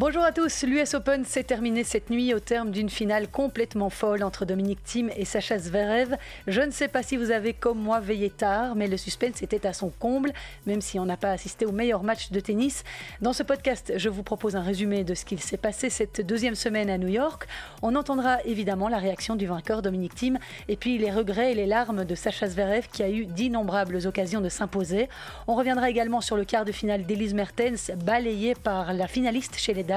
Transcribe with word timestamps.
Bonjour 0.00 0.22
à 0.22 0.32
tous, 0.32 0.62
l'US 0.62 0.94
Open 0.94 1.26
s'est 1.26 1.44
terminé 1.44 1.84
cette 1.84 2.08
nuit 2.08 2.32
au 2.32 2.40
terme 2.40 2.70
d'une 2.70 2.88
finale 2.88 3.28
complètement 3.28 3.90
folle 3.90 4.22
entre 4.22 4.46
Dominique 4.46 4.82
Thiem 4.82 5.10
et 5.14 5.26
Sacha 5.26 5.58
Zverev. 5.58 6.16
Je 6.46 6.62
ne 6.62 6.70
sais 6.70 6.88
pas 6.88 7.02
si 7.02 7.18
vous 7.18 7.30
avez 7.30 7.52
comme 7.52 7.78
moi 7.78 8.00
veillé 8.00 8.30
tard, 8.30 8.76
mais 8.76 8.86
le 8.86 8.96
suspense 8.96 9.42
était 9.42 9.66
à 9.66 9.74
son 9.74 9.90
comble, 9.90 10.32
même 10.64 10.80
si 10.80 10.98
on 10.98 11.04
n'a 11.04 11.18
pas 11.18 11.32
assisté 11.32 11.66
au 11.66 11.72
meilleur 11.72 12.02
match 12.02 12.30
de 12.30 12.40
tennis. 12.40 12.82
Dans 13.20 13.34
ce 13.34 13.42
podcast, 13.42 13.92
je 13.94 14.08
vous 14.08 14.22
propose 14.22 14.56
un 14.56 14.62
résumé 14.62 15.04
de 15.04 15.14
ce 15.14 15.26
qu'il 15.26 15.38
s'est 15.38 15.58
passé 15.58 15.90
cette 15.90 16.26
deuxième 16.26 16.54
semaine 16.54 16.88
à 16.88 16.96
New 16.96 17.08
York. 17.08 17.46
On 17.82 17.94
entendra 17.94 18.42
évidemment 18.46 18.88
la 18.88 18.96
réaction 18.96 19.36
du 19.36 19.44
vainqueur 19.44 19.82
Dominique 19.82 20.14
Thiem 20.14 20.38
et 20.68 20.76
puis 20.76 20.96
les 20.96 21.10
regrets 21.10 21.52
et 21.52 21.54
les 21.54 21.66
larmes 21.66 22.06
de 22.06 22.14
Sacha 22.14 22.48
Zverev 22.48 22.88
qui 22.90 23.02
a 23.02 23.10
eu 23.10 23.26
d'innombrables 23.26 24.06
occasions 24.06 24.40
de 24.40 24.48
s'imposer. 24.48 25.10
On 25.46 25.56
reviendra 25.56 25.90
également 25.90 26.22
sur 26.22 26.38
le 26.38 26.46
quart 26.46 26.64
de 26.64 26.72
finale 26.72 27.04
d'Elise 27.04 27.34
Mertens, 27.34 27.90
balayé 28.02 28.54
par 28.54 28.94
la 28.94 29.06
finaliste 29.06 29.58
chez 29.58 29.74
les 29.74 29.89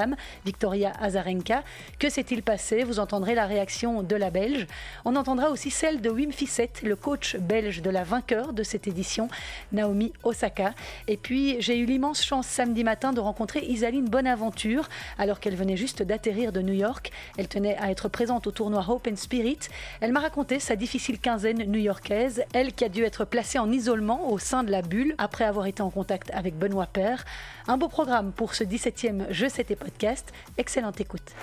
Victoria 0.44 0.92
Azarenka. 1.00 1.62
Que 1.98 2.08
s'est-il 2.08 2.42
passé? 2.42 2.84
Vous 2.84 2.98
entendrez 2.98 3.34
la 3.34 3.46
réaction 3.46 4.02
de 4.02 4.16
la 4.16 4.30
Belge. 4.30 4.66
On 5.04 5.16
entendra 5.16 5.50
aussi 5.50 5.70
celle 5.70 6.00
de 6.00 6.10
Wim 6.10 6.32
Fissette, 6.32 6.82
le 6.82 6.96
coach 6.96 7.36
belge 7.36 7.82
de 7.82 7.90
la 7.90 8.04
vainqueur 8.04 8.52
de 8.52 8.62
cette 8.62 8.86
édition, 8.86 9.28
Naomi 9.72 10.12
Osaka. 10.22 10.74
Et 11.08 11.16
puis, 11.16 11.56
j'ai 11.60 11.78
eu 11.78 11.86
l'immense 11.86 12.24
chance 12.24 12.46
samedi 12.46 12.84
matin 12.84 13.12
de 13.12 13.20
rencontrer 13.20 13.60
Isaline 13.60 14.08
Bonaventure, 14.08 14.88
alors 15.18 15.40
qu'elle 15.40 15.56
venait 15.56 15.76
juste 15.76 16.02
d'atterrir 16.02 16.52
de 16.52 16.60
New 16.60 16.74
York. 16.74 17.10
Elle 17.38 17.48
tenait 17.48 17.76
à 17.76 17.90
être 17.90 18.08
présente 18.08 18.46
au 18.46 18.50
tournoi 18.50 18.84
Hope 18.88 19.08
and 19.10 19.16
Spirit. 19.16 19.58
Elle 20.00 20.12
m'a 20.12 20.20
raconté 20.20 20.58
sa 20.58 20.76
difficile 20.76 21.18
quinzaine 21.18 21.64
new-yorkaise, 21.64 22.44
elle 22.52 22.72
qui 22.72 22.84
a 22.84 22.88
dû 22.88 23.04
être 23.04 23.24
placée 23.24 23.58
en 23.58 23.70
isolement 23.70 24.30
au 24.30 24.38
sein 24.38 24.62
de 24.64 24.70
la 24.70 24.82
bulle 24.82 25.14
après 25.18 25.44
avoir 25.44 25.66
été 25.66 25.82
en 25.82 25.90
contact 25.90 26.30
avec 26.32 26.58
Benoît 26.58 26.86
Père. 26.86 27.24
Un 27.66 27.76
beau 27.78 27.88
programme 27.88 28.32
pour 28.32 28.54
ce 28.54 28.64
17e 28.64 29.26
Je 29.30 29.46
sais 29.48 29.64
podcast. 29.84 30.32
Excellente 30.56 31.00
écoute. 31.00 31.34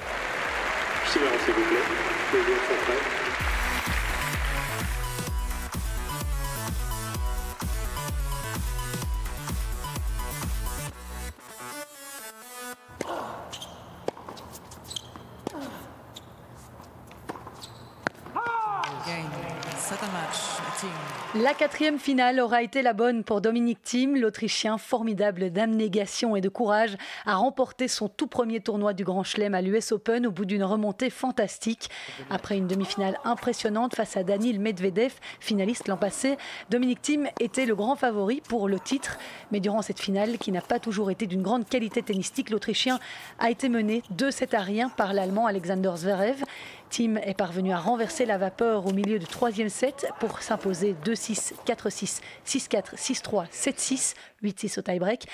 La 21.34 21.54
quatrième 21.54 21.98
finale 21.98 22.42
aura 22.42 22.62
été 22.62 22.82
la 22.82 22.92
bonne 22.92 23.24
pour 23.24 23.40
Dominique 23.40 23.82
Thiem. 23.82 24.18
L'Autrichien, 24.18 24.78
formidable 24.78 25.50
d'abnégation 25.50 26.36
et 26.36 26.42
de 26.42 26.50
courage, 26.50 26.98
a 27.26 27.36
remporté 27.36 27.88
son 27.88 28.10
tout 28.10 28.28
premier 28.28 28.60
tournoi 28.60 28.92
du 28.92 29.06
Grand 29.06 29.24
Chelem 29.24 29.56
à 29.56 29.62
l'US 29.62 29.94
Open 29.94 30.28
au 30.28 30.32
bout 30.32 30.44
d'une 30.44 30.66
remontée 30.66 31.10
fantastique. 31.10 31.90
Après 32.30 32.58
une 32.58 32.68
demi-finale 32.68 33.18
impressionnante 33.24 33.96
face 33.96 34.18
à 34.18 34.24
Daniil 34.24 34.60
Medvedev, 34.60 35.14
finaliste 35.40 35.88
l'an 35.88 35.96
passé, 35.96 36.36
Dominique 36.70 37.02
Thiem 37.02 37.30
était 37.40 37.66
le 37.66 37.76
grand 37.76 37.96
favori 37.96 38.42
pour 38.50 38.68
le 38.68 38.82
titre. 38.82 39.18
Mais 39.54 39.62
durant 39.62 39.82
cette 39.82 40.02
finale, 40.02 40.38
qui 40.38 40.52
n'a 40.52 40.62
pas 40.62 40.80
toujours 40.80 41.12
été 41.12 41.28
d'une 41.28 41.44
grande 41.44 41.66
qualité 41.66 42.04
tennistique, 42.04 42.50
l'Autrichien 42.50 43.00
a 43.40 43.50
été 43.50 43.70
mené 43.70 44.04
2-7 44.14 44.54
à 44.54 44.60
rien 44.60 44.90
par 44.90 45.14
l'Allemand 45.14 45.46
Alexander 45.46 45.92
Zverev. 45.96 46.44
Thiem 46.92 47.18
est 47.20 47.38
parvenu 47.38 47.72
à 47.72 47.80
renverser 47.80 48.26
la 48.26 48.38
vapeur 48.38 48.86
au 48.86 48.92
milieu 48.92 49.18
du 49.18 49.26
troisième 49.26 49.70
set 49.70 50.08
pour 50.20 50.42
s'imposer 50.42 50.94
2-6, 51.06 51.54
4-6, 51.66 52.22
6-4, 52.46 52.96
6-3, 52.96 53.50
7-6, 53.50 54.16
8-6 54.44 54.80
au 54.80 54.82
tie-break. 54.82 55.26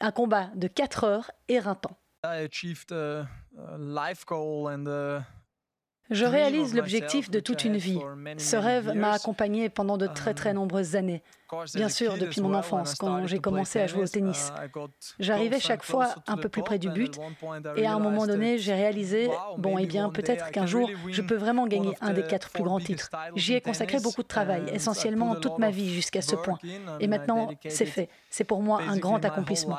Un 0.00 0.10
combat 0.10 0.50
de 0.56 0.68
4 0.68 1.04
heures 1.04 1.30
éreintant. 1.48 1.96
Je 6.10 6.24
réalise 6.24 6.74
l'objectif 6.74 7.30
de 7.30 7.40
toute 7.40 7.64
une 7.64 7.76
vie. 7.76 8.00
Ce 8.38 8.56
rêve 8.56 8.92
m'a 8.94 9.12
accompagné 9.12 9.68
pendant 9.68 9.96
de 9.96 10.06
très 10.06 10.34
très 10.34 10.50
um, 10.50 10.56
nombreuses 10.56 10.94
années. 10.96 11.22
Bien 11.74 11.88
sûr, 11.88 12.16
depuis 12.18 12.40
mon 12.40 12.54
enfance, 12.54 12.94
quand 12.94 13.26
j'ai 13.26 13.38
commencé 13.38 13.80
à 13.80 13.86
jouer 13.86 14.02
au 14.02 14.06
tennis. 14.06 14.52
Uh, 14.62 14.80
J'arrivais 15.18 15.60
chaque 15.60 15.84
fois 15.84 16.14
un 16.26 16.36
peu 16.36 16.48
plus 16.48 16.62
près 16.62 16.78
du 16.78 16.90
but 16.90 17.18
et 17.76 17.86
à 17.86 17.94
un 17.94 17.98
moment 17.98 18.26
donné, 18.26 18.58
j'ai 18.58 18.74
réalisé, 18.74 19.30
bon, 19.58 19.78
eh 19.78 19.86
bien, 19.86 20.10
peut-être 20.10 20.50
qu'un 20.50 20.66
jour, 20.66 20.90
je 21.10 21.22
peux 21.22 21.36
vraiment 21.36 21.66
gagner 21.66 21.96
un 22.00 22.12
des 22.12 22.24
quatre 22.24 22.50
plus 22.50 22.64
grands 22.64 22.80
titres. 22.80 23.10
J'y 23.34 23.54
ai 23.54 23.60
consacré 23.60 23.98
beaucoup 24.00 24.22
de 24.22 24.28
travail, 24.28 24.64
essentiellement 24.72 25.36
toute 25.36 25.58
ma 25.58 25.70
vie 25.70 25.92
jusqu'à 25.92 26.22
ce 26.22 26.36
point. 26.36 26.58
Et 27.00 27.06
maintenant, 27.06 27.50
c'est 27.68 27.86
fait. 27.86 28.08
C'est 28.30 28.44
pour 28.44 28.62
moi 28.62 28.80
un 28.82 28.98
grand 28.98 29.24
accomplissement. 29.24 29.78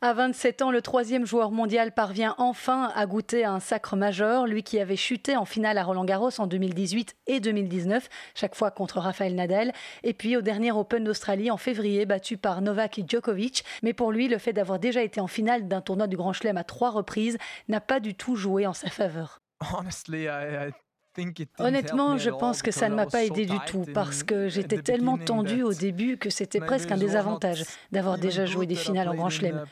À 0.00 0.14
27 0.14 0.62
ans, 0.62 0.70
le 0.70 0.82
troisième 0.82 1.26
joueur 1.26 1.50
mondial 1.50 1.92
parvient 1.92 2.34
enfin 2.38 2.90
à 2.94 3.06
goûter 3.06 3.44
à 3.44 3.52
un 3.52 3.60
sacre 3.60 3.96
majeur, 3.96 4.46
lui 4.46 4.62
qui 4.62 4.78
avait 4.80 4.96
chuté 4.96 5.36
en 5.36 5.44
finale 5.44 5.78
à 5.78 5.84
Roland 5.84 6.04
Garros 6.04 6.30
en 6.38 6.46
2018 6.46 7.16
et 7.26 7.40
2019, 7.40 8.08
chaque 8.34 8.54
fois 8.54 8.70
contre 8.70 8.98
Rafael 8.98 9.34
Nadal, 9.34 9.72
et 10.02 10.14
puis 10.14 10.36
au 10.36 10.42
dernier 10.42 10.72
Open 10.72 11.04
d'Australie 11.04 11.50
en 11.50 11.56
février, 11.56 12.06
battu 12.06 12.36
par 12.36 12.62
Novak 12.62 13.00
Djokovic. 13.06 13.64
Mais 13.82 13.92
pour 13.92 14.12
lui, 14.12 14.28
le 14.28 14.38
fait 14.38 14.52
d'avoir 14.52 14.78
déjà 14.78 15.02
été 15.02 15.20
en 15.20 15.26
finale 15.26 15.68
d'un 15.68 15.80
tournoi 15.80 16.06
du 16.06 16.16
Grand 16.16 16.32
Chelem 16.32 16.56
à 16.56 16.64
trois 16.64 16.90
reprises 16.90 17.38
n'a 17.68 17.80
pas 17.80 18.00
du 18.00 18.14
tout 18.14 18.36
joué 18.36 18.66
en 18.66 18.72
sa 18.72 18.90
faveur. 18.90 19.40
Honnêtement, 21.58 22.16
je 22.18 22.30
pense 22.30 22.62
que 22.62 22.70
ça 22.70 22.88
ne 22.88 22.94
m'a 22.94 23.06
pas 23.06 23.24
aidé 23.24 23.46
du 23.46 23.58
tout 23.66 23.84
parce 23.94 24.22
que 24.22 24.48
j'étais 24.48 24.82
tellement 24.82 25.18
tendu 25.18 25.62
au 25.62 25.72
début 25.72 26.16
que 26.16 26.30
c'était 26.30 26.60
presque 26.60 26.90
un 26.90 26.96
désavantage 26.96 27.64
d'avoir 27.92 28.18
déjà 28.18 28.46
joué 28.46 28.66
des 28.66 28.74
finales 28.74 29.08
en 29.08 29.14
Grand 29.14 29.30
Chelem. 29.30 29.64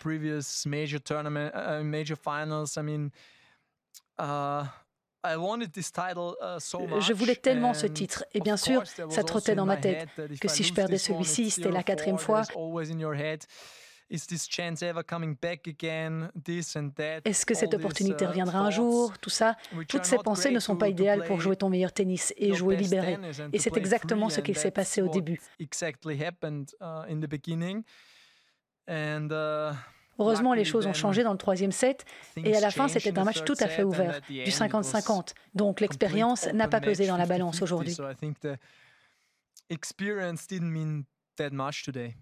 Je 7.01 7.13
voulais 7.13 7.35
tellement 7.37 7.75
ce 7.75 7.87
titre 7.87 8.25
et 8.33 8.41
bien 8.41 8.57
sûr, 8.57 8.83
ça 8.87 9.25
trottait 9.25 9.55
dans 9.55 9.67
ma 9.67 9.77
tête 9.77 10.09
que 10.41 10.49
si 10.49 10.63
je 10.63 10.73
perdais 10.73 10.99
celui-ci, 10.99 11.51
c'était 11.51 11.71
la 11.71 11.83
quatrième 11.83 12.19
fois. 12.19 12.43
Est-ce 17.25 17.47
que 17.47 17.55
cette 17.55 17.75
opportunité 17.75 18.25
uh, 18.25 18.29
reviendra 18.29 18.61
un 18.61 18.71
jour? 18.71 19.19
Tout 19.19 19.31
ça, 19.31 19.57
toutes 19.89 20.05
ces 20.05 20.19
pensées 20.19 20.51
ne 20.51 20.61
sont 20.61 20.77
pas 20.77 20.89
idéales 20.89 21.25
pour 21.25 21.41
jouer 21.41 21.57
ton 21.57 21.69
meilleur 21.69 21.93
tennis 21.93 22.33
et 22.37 22.55
jouer 22.55 22.77
libéré. 22.77 23.19
Et 23.53 23.59
c'est 23.59 23.77
exactement 23.77 24.29
ce 24.29 24.41
qu'il 24.41 24.57
s'est 24.57 24.71
passé 24.71 25.03
au 25.03 25.09
début. 25.09 25.41
Uh, 28.89 28.95
uh, 29.31 29.73
Heureusement, 30.19 30.55
les 30.55 30.65
choses 30.65 30.87
ont 30.87 30.95
changé 30.95 31.23
dans 31.23 31.33
le 31.33 31.39
troisième 31.39 31.73
set 31.73 32.05
et 32.37 32.57
à 32.57 32.61
la 32.61 32.71
fin, 32.71 32.89
c'était 32.89 33.19
un 33.19 33.25
match 33.25 33.45
tout 33.45 33.57
à 33.61 33.69
fait 33.69 33.83
ouvert, 33.83 34.21
du 34.29 34.51
50-50. 34.51 35.35
Donc 35.55 35.81
l'expérience 35.81 36.47
n'a 36.53 36.69
pas 36.69 36.81
pesé 36.81 37.07
dans 37.07 37.17
la 37.17 37.27
balance 37.27 37.63
aujourd'hui. 37.63 37.97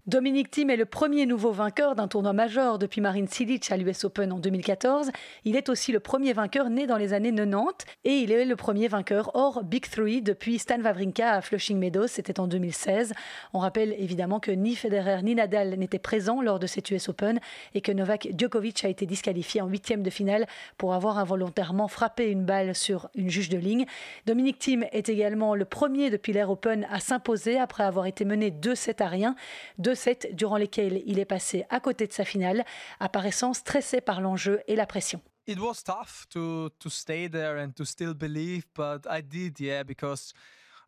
Dominique 0.06 0.50
Thiem 0.50 0.70
est 0.70 0.76
le 0.76 0.86
premier 0.86 1.24
nouveau 1.24 1.52
vainqueur 1.52 1.94
d'un 1.94 2.08
tournoi 2.08 2.32
majeur 2.32 2.80
depuis 2.80 3.00
Marin 3.00 3.26
Cilic 3.28 3.70
à 3.70 3.76
l'US 3.76 4.04
Open 4.04 4.32
en 4.32 4.40
2014. 4.40 5.12
Il 5.44 5.54
est 5.54 5.68
aussi 5.68 5.92
le 5.92 6.00
premier 6.00 6.32
vainqueur 6.32 6.68
né 6.68 6.88
dans 6.88 6.96
les 6.96 7.12
années 7.12 7.32
90 7.32 7.86
et 8.04 8.16
il 8.16 8.32
est 8.32 8.44
le 8.44 8.56
premier 8.56 8.88
vainqueur 8.88 9.30
hors 9.34 9.62
Big 9.62 9.88
Three 9.88 10.20
depuis 10.20 10.58
Stan 10.58 10.80
Wawrinka 10.80 11.30
à 11.30 11.40
Flushing 11.42 11.78
Meadows, 11.78 12.08
c'était 12.08 12.40
en 12.40 12.48
2016. 12.48 13.12
On 13.52 13.60
rappelle 13.60 13.94
évidemment 13.98 14.40
que 14.40 14.50
ni 14.50 14.74
Federer 14.74 15.22
ni 15.22 15.36
Nadal 15.36 15.74
n'étaient 15.78 15.98
présents 16.00 16.42
lors 16.42 16.58
de 16.58 16.66
cet 16.66 16.90
US 16.90 17.08
Open 17.08 17.38
et 17.74 17.80
que 17.80 17.92
Novak 17.92 18.28
Djokovic 18.36 18.84
a 18.84 18.88
été 18.88 19.06
disqualifié 19.06 19.60
en 19.60 19.68
huitième 19.68 20.02
de 20.02 20.10
finale 20.10 20.46
pour 20.76 20.92
avoir 20.92 21.18
involontairement 21.18 21.86
frappé 21.86 22.30
une 22.30 22.44
balle 22.44 22.74
sur 22.74 23.08
une 23.14 23.30
juge 23.30 23.48
de 23.48 23.58
ligne. 23.58 23.86
Dominique 24.26 24.58
Thiem 24.58 24.84
est 24.90 25.08
également 25.08 25.54
le 25.54 25.64
premier 25.64 26.10
depuis 26.10 26.32
l'Air 26.32 26.50
Open 26.50 26.84
à 26.90 26.98
s'imposer 26.98 27.58
après 27.58 27.84
avoir 27.84 28.06
été 28.06 28.24
mené 28.24 28.50
2-7 28.50 29.03
rien. 29.08 29.34
Deux 29.78 29.94
sets 29.94 30.30
durant 30.32 30.56
lesquels 30.56 31.02
il 31.06 31.18
est 31.18 31.24
passé 31.24 31.64
à 31.70 31.80
côté 31.80 32.06
de 32.06 32.12
sa 32.12 32.24
finale, 32.24 32.64
apparaissant 33.00 33.52
stressé 33.52 34.00
par 34.00 34.20
l'enjeu 34.20 34.60
et 34.66 34.76
la 34.76 34.86
pression. 34.86 35.20
It 35.46 35.58
was 35.58 35.82
tough 35.84 36.26
to 36.30 36.70
to 36.78 36.88
stay 36.88 37.28
there 37.28 37.62
and 37.62 37.72
to 37.76 37.84
still 37.84 38.14
believe, 38.14 38.64
but 38.74 39.06
I 39.10 39.20
did, 39.20 39.60
yeah, 39.60 39.84
because 39.84 40.32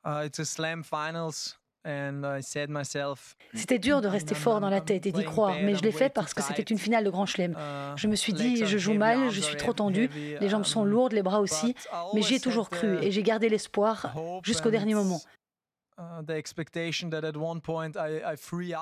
uh, 0.04 0.22
it's 0.24 0.38
a 0.38 0.46
slam 0.46 0.82
finals. 0.82 1.58
C'était 3.54 3.78
dur 3.78 4.00
de 4.00 4.08
rester 4.08 4.34
fort 4.34 4.60
dans 4.60 4.68
la 4.68 4.80
tête 4.80 5.06
et 5.06 5.12
d'y 5.12 5.24
croire, 5.24 5.54
mais 5.62 5.76
je 5.76 5.82
l'ai 5.82 5.92
fait 5.92 6.08
parce 6.08 6.34
que 6.34 6.42
c'était 6.42 6.62
une 6.62 6.78
finale 6.78 7.04
de 7.04 7.10
Grand 7.10 7.26
Chelem. 7.26 7.52
Uh, 7.52 7.96
je 7.96 8.08
me 8.08 8.16
suis 8.16 8.32
dit, 8.32 8.66
je 8.66 8.78
joue 8.78 8.94
mal, 8.94 9.30
je 9.30 9.40
suis 9.40 9.56
trop 9.56 9.72
tendu, 9.72 10.10
les 10.40 10.48
jambes 10.48 10.64
sont 10.64 10.82
um, 10.82 10.88
lourdes, 10.88 11.12
les 11.12 11.22
bras 11.22 11.40
aussi, 11.40 11.74
mais 12.14 12.22
j'y 12.22 12.34
ai 12.34 12.40
toujours 12.40 12.70
cru 12.70 12.98
et 13.02 13.10
j'ai 13.10 13.22
gardé 13.22 13.48
l'espoir 13.48 14.12
jusqu'au 14.42 14.70
dernier 14.70 14.94
moment. 14.94 15.20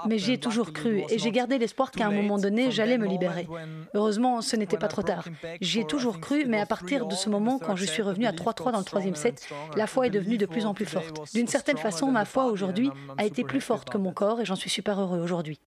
Mais 0.09 0.19
j'y 0.19 0.33
ai 0.33 0.39
toujours 0.39 0.73
cru 0.73 1.05
et 1.09 1.19
j'ai 1.19 1.31
gardé 1.31 1.59
l'espoir 1.59 1.91
qu'à 1.91 2.07
un 2.07 2.11
moment 2.11 2.39
donné, 2.39 2.71
j'allais 2.71 2.99
me 2.99 3.07
libérer. 3.07 3.47
Heureusement, 3.95 4.43
ce 4.43 4.57
n'était 4.57 4.79
pas 4.79 4.89
trop 4.89 5.03
tard. 5.03 5.25
J'y 5.61 5.81
ai 5.81 5.87
toujours 5.87 6.21
cru, 6.21 6.45
mais 6.47 6.61
à 6.61 6.67
partir 6.67 7.07
de 7.07 7.15
ce 7.15 7.29
moment, 7.29 7.59
quand 7.59 7.77
je 7.77 7.85
suis 7.85 8.03
revenu 8.03 8.27
à 8.27 8.33
3-3 8.33 8.73
dans 8.73 8.79
le 8.79 8.85
troisième 8.85 9.15
set, 9.15 9.49
la 9.77 9.87
foi 9.87 10.07
est 10.07 10.11
devenue 10.11 10.39
de 10.39 10.47
plus 10.47 10.67
en 10.67 10.75
plus 10.75 10.87
forte. 10.87 11.33
D'une 11.35 11.49
certaine 11.49 11.79
façon, 11.79 12.11
ma 12.11 12.25
foi 12.25 12.47
aujourd'hui 12.47 12.91
a 13.17 13.25
été 13.25 13.45
plus 13.45 13.61
forte 13.61 13.91
que 13.91 13.99
mon 13.99 14.13
corps 14.13 14.41
et 14.41 14.45
j'en 14.45 14.57
suis 14.57 14.71
super 14.71 15.01
heureux 15.01 15.21
aujourd'hui. 15.21 15.61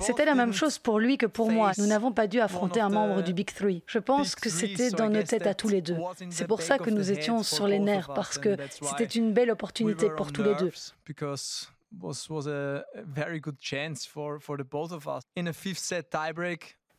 C'était 0.00 0.24
la 0.24 0.34
même 0.34 0.52
chose 0.52 0.78
pour 0.78 0.98
lui 0.98 1.18
que 1.18 1.26
pour 1.26 1.50
moi. 1.50 1.72
Nous 1.78 1.86
n'avons 1.86 2.10
pas 2.12 2.26
dû 2.26 2.40
affronter 2.40 2.80
un 2.80 2.88
membre 2.88 3.22
du 3.22 3.32
Big 3.32 3.52
Three. 3.52 3.82
Je 3.86 3.98
pense 3.98 4.34
que 4.34 4.48
c'était 4.50 4.90
dans 4.90 5.08
nos 5.10 5.22
têtes 5.22 5.46
à 5.46 5.54
tous 5.54 5.68
les 5.68 5.82
deux. 5.82 5.96
C'est 6.30 6.46
pour 6.46 6.62
ça 6.62 6.78
que 6.78 6.90
nous 6.90 7.10
étions 7.12 7.42
sur 7.42 7.66
les 7.68 7.78
nerfs, 7.78 8.08
parce 8.14 8.38
que 8.38 8.56
c'était 8.82 9.04
une 9.04 9.32
belle 9.32 9.50
opportunité 9.50 10.08
pour 10.16 10.32
tous 10.32 10.42
les 10.42 10.54
deux. 10.56 10.70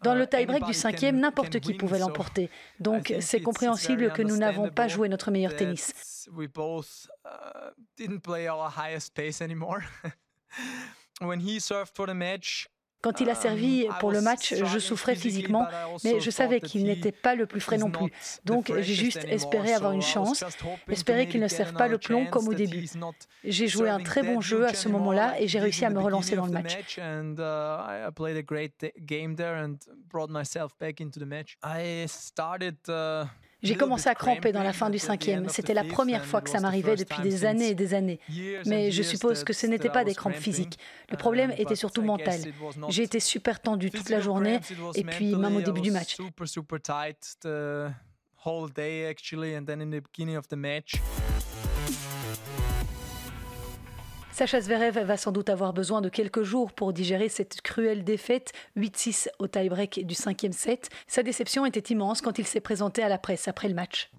Dans 0.04 0.14
le 0.14 0.28
tie-break 0.28 0.64
du 0.66 0.74
cinquième, 0.74 1.20
n'importe 1.20 1.60
qui 1.60 1.74
pouvait 1.74 1.98
l'emporter. 2.00 2.50
Donc 2.80 3.14
c'est 3.20 3.42
compréhensible 3.42 4.14
que 4.14 4.22
nous 4.22 4.38
n'avons 4.38 4.70
pas 4.70 4.88
joué 4.88 5.10
notre 5.10 5.32
meilleur 5.32 5.56
tennis. 5.56 5.94
Quand 13.02 13.22
il 13.22 13.30
a 13.30 13.36
servi 13.36 13.88
pour 14.00 14.12
le 14.12 14.22
match, 14.22 14.56
je 14.56 14.80
souffrais 14.80 15.16
physiquement, 15.16 15.68
mais 16.04 16.20
je 16.20 16.32
savais 16.32 16.60
qu'il 16.60 16.84
n'était 16.84 17.12
pas 17.12 17.36
le 17.36 17.46
plus 17.46 17.62
frais 17.62 17.78
non 17.78 17.92
plus. 17.92 18.12
Donc 18.44 18.72
j'ai 18.76 18.96
juste 18.96 19.24
espéré 19.30 19.74
avoir 19.74 19.92
une 19.94 20.02
chance, 20.02 20.44
espéré 20.90 21.28
qu'il 21.28 21.40
ne 21.42 21.48
serve 21.48 21.74
pas 21.74 21.88
le 21.88 22.00
plomb 22.00 22.26
comme 22.26 22.48
au 22.48 22.54
début. 22.56 22.88
J'ai 23.44 23.68
joué 23.68 23.90
un 23.90 24.00
très 24.00 24.24
bon 24.24 24.42
jeu 24.42 24.66
à 24.66 24.74
ce 24.74 24.90
moment-là 24.90 25.40
et 25.40 25.48
j'ai 25.48 25.60
réussi 25.60 25.86
à 25.86 25.90
me 25.92 26.00
relancer 26.00 26.36
dans 26.36 26.48
le 26.48 26.52
match. 26.52 26.78
J'ai 33.68 33.76
commencé 33.76 34.10
à 34.10 34.16
cramper 34.16 34.52
dans 34.52 34.64
la 34.64 34.74
fin 34.74 34.90
du 34.90 35.00
cinquième. 35.00 35.50
C'était 35.50 35.74
la 35.74 35.84
première 35.84 36.26
fois 36.26 36.42
que 36.42 36.50
ça 36.50 36.60
m'arrivait 36.60 36.96
depuis 36.96 37.22
des 37.22 37.46
années 37.46 37.70
et 37.70 37.76
des 37.76 37.94
années. 37.94 38.20
Mais 38.66 38.92
je 38.92 39.04
suppose 39.04 39.44
que 39.44 39.54
ce 39.54 39.68
n'était 39.68 39.90
pas 39.90 40.04
des 40.04 40.16
crampes 40.16 40.36
physiques. 40.36 40.80
Le 41.10 41.18
problème 41.18 41.54
était 41.58 41.76
surtout 41.76 42.02
mental. 42.02 42.40
J'ai 42.90 43.04
été 43.04 43.20
super 43.20 43.60
tendu 43.60 43.92
toute 43.92 44.10
la 44.10 44.20
journée 44.20 44.60
et 44.96 45.04
puis 45.04 45.36
même 45.36 45.56
au 45.58 45.62
début 45.62 45.82
du 45.82 45.92
match. 45.92 46.18
Sacha 54.38 54.62
Zverev 54.62 55.00
va 55.00 55.18
sans 55.18 55.32
doute 55.32 55.50
avoir 55.50 55.74
besoin 55.74 56.00
de 56.00 56.10
quelques 56.10 56.44
jours 56.44 56.72
pour 56.72 56.94
digérer 56.94 57.28
cette 57.28 57.60
cruelle 57.62 58.04
défaite, 58.04 58.54
8-6 58.78 59.30
au 59.40 59.48
tie-break 59.48 60.06
du 60.06 60.14
cinquième 60.14 60.52
set. 60.52 60.92
Sa 61.08 61.24
déception 61.24 61.66
était 61.66 61.92
immense 61.92 62.22
quand 62.22 62.38
il 62.38 62.46
s'est 62.46 62.62
présenté 62.62 63.02
à 63.02 63.10
la 63.10 63.18
presse 63.18 63.48
après 63.48 63.68
le 63.68 63.74
match. 63.74 64.12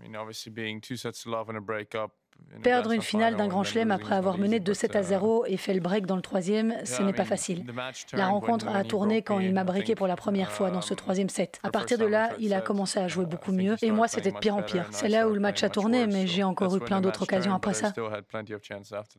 Perdre 2.62 2.90
une 2.90 3.02
finale 3.02 3.36
d'un 3.36 3.46
grand 3.46 3.62
chelem 3.62 3.90
après 3.90 4.14
avoir 4.14 4.38
mené 4.38 4.58
2-7 4.58 4.96
à 4.96 5.02
0 5.02 5.44
et 5.46 5.56
fait 5.56 5.74
le 5.74 5.80
break 5.80 6.06
dans 6.06 6.16
le 6.16 6.22
troisième, 6.22 6.74
ce 6.84 7.02
n'est 7.02 7.12
pas 7.12 7.24
facile. 7.24 7.64
La 8.12 8.26
rencontre 8.26 8.68
a 8.68 8.84
tourné 8.84 9.22
quand 9.22 9.38
il 9.38 9.52
m'a 9.52 9.64
breaké 9.64 9.94
pour 9.94 10.06
la 10.06 10.16
première 10.16 10.50
fois 10.50 10.70
dans 10.70 10.80
ce 10.80 10.94
troisième 10.94 11.28
set. 11.28 11.60
À 11.62 11.70
partir 11.70 11.98
de 11.98 12.04
là, 12.04 12.30
il 12.38 12.52
a 12.54 12.60
commencé 12.60 12.98
à 12.98 13.06
jouer 13.06 13.26
beaucoup 13.26 13.52
mieux 13.52 13.76
et 13.82 13.90
moi, 13.90 14.08
c'était 14.08 14.32
de 14.32 14.38
pire 14.38 14.56
en 14.56 14.62
pire. 14.62 14.86
C'est 14.90 15.08
là 15.08 15.28
où 15.28 15.34
le 15.34 15.40
match 15.40 15.62
a 15.62 15.68
tourné, 15.68 16.06
mais 16.06 16.26
j'ai 16.26 16.42
encore 16.42 16.74
eu 16.76 16.80
plein 16.80 17.00
d'autres 17.00 17.22
occasions 17.22 17.54
après 17.54 17.74
ça. 17.74 17.92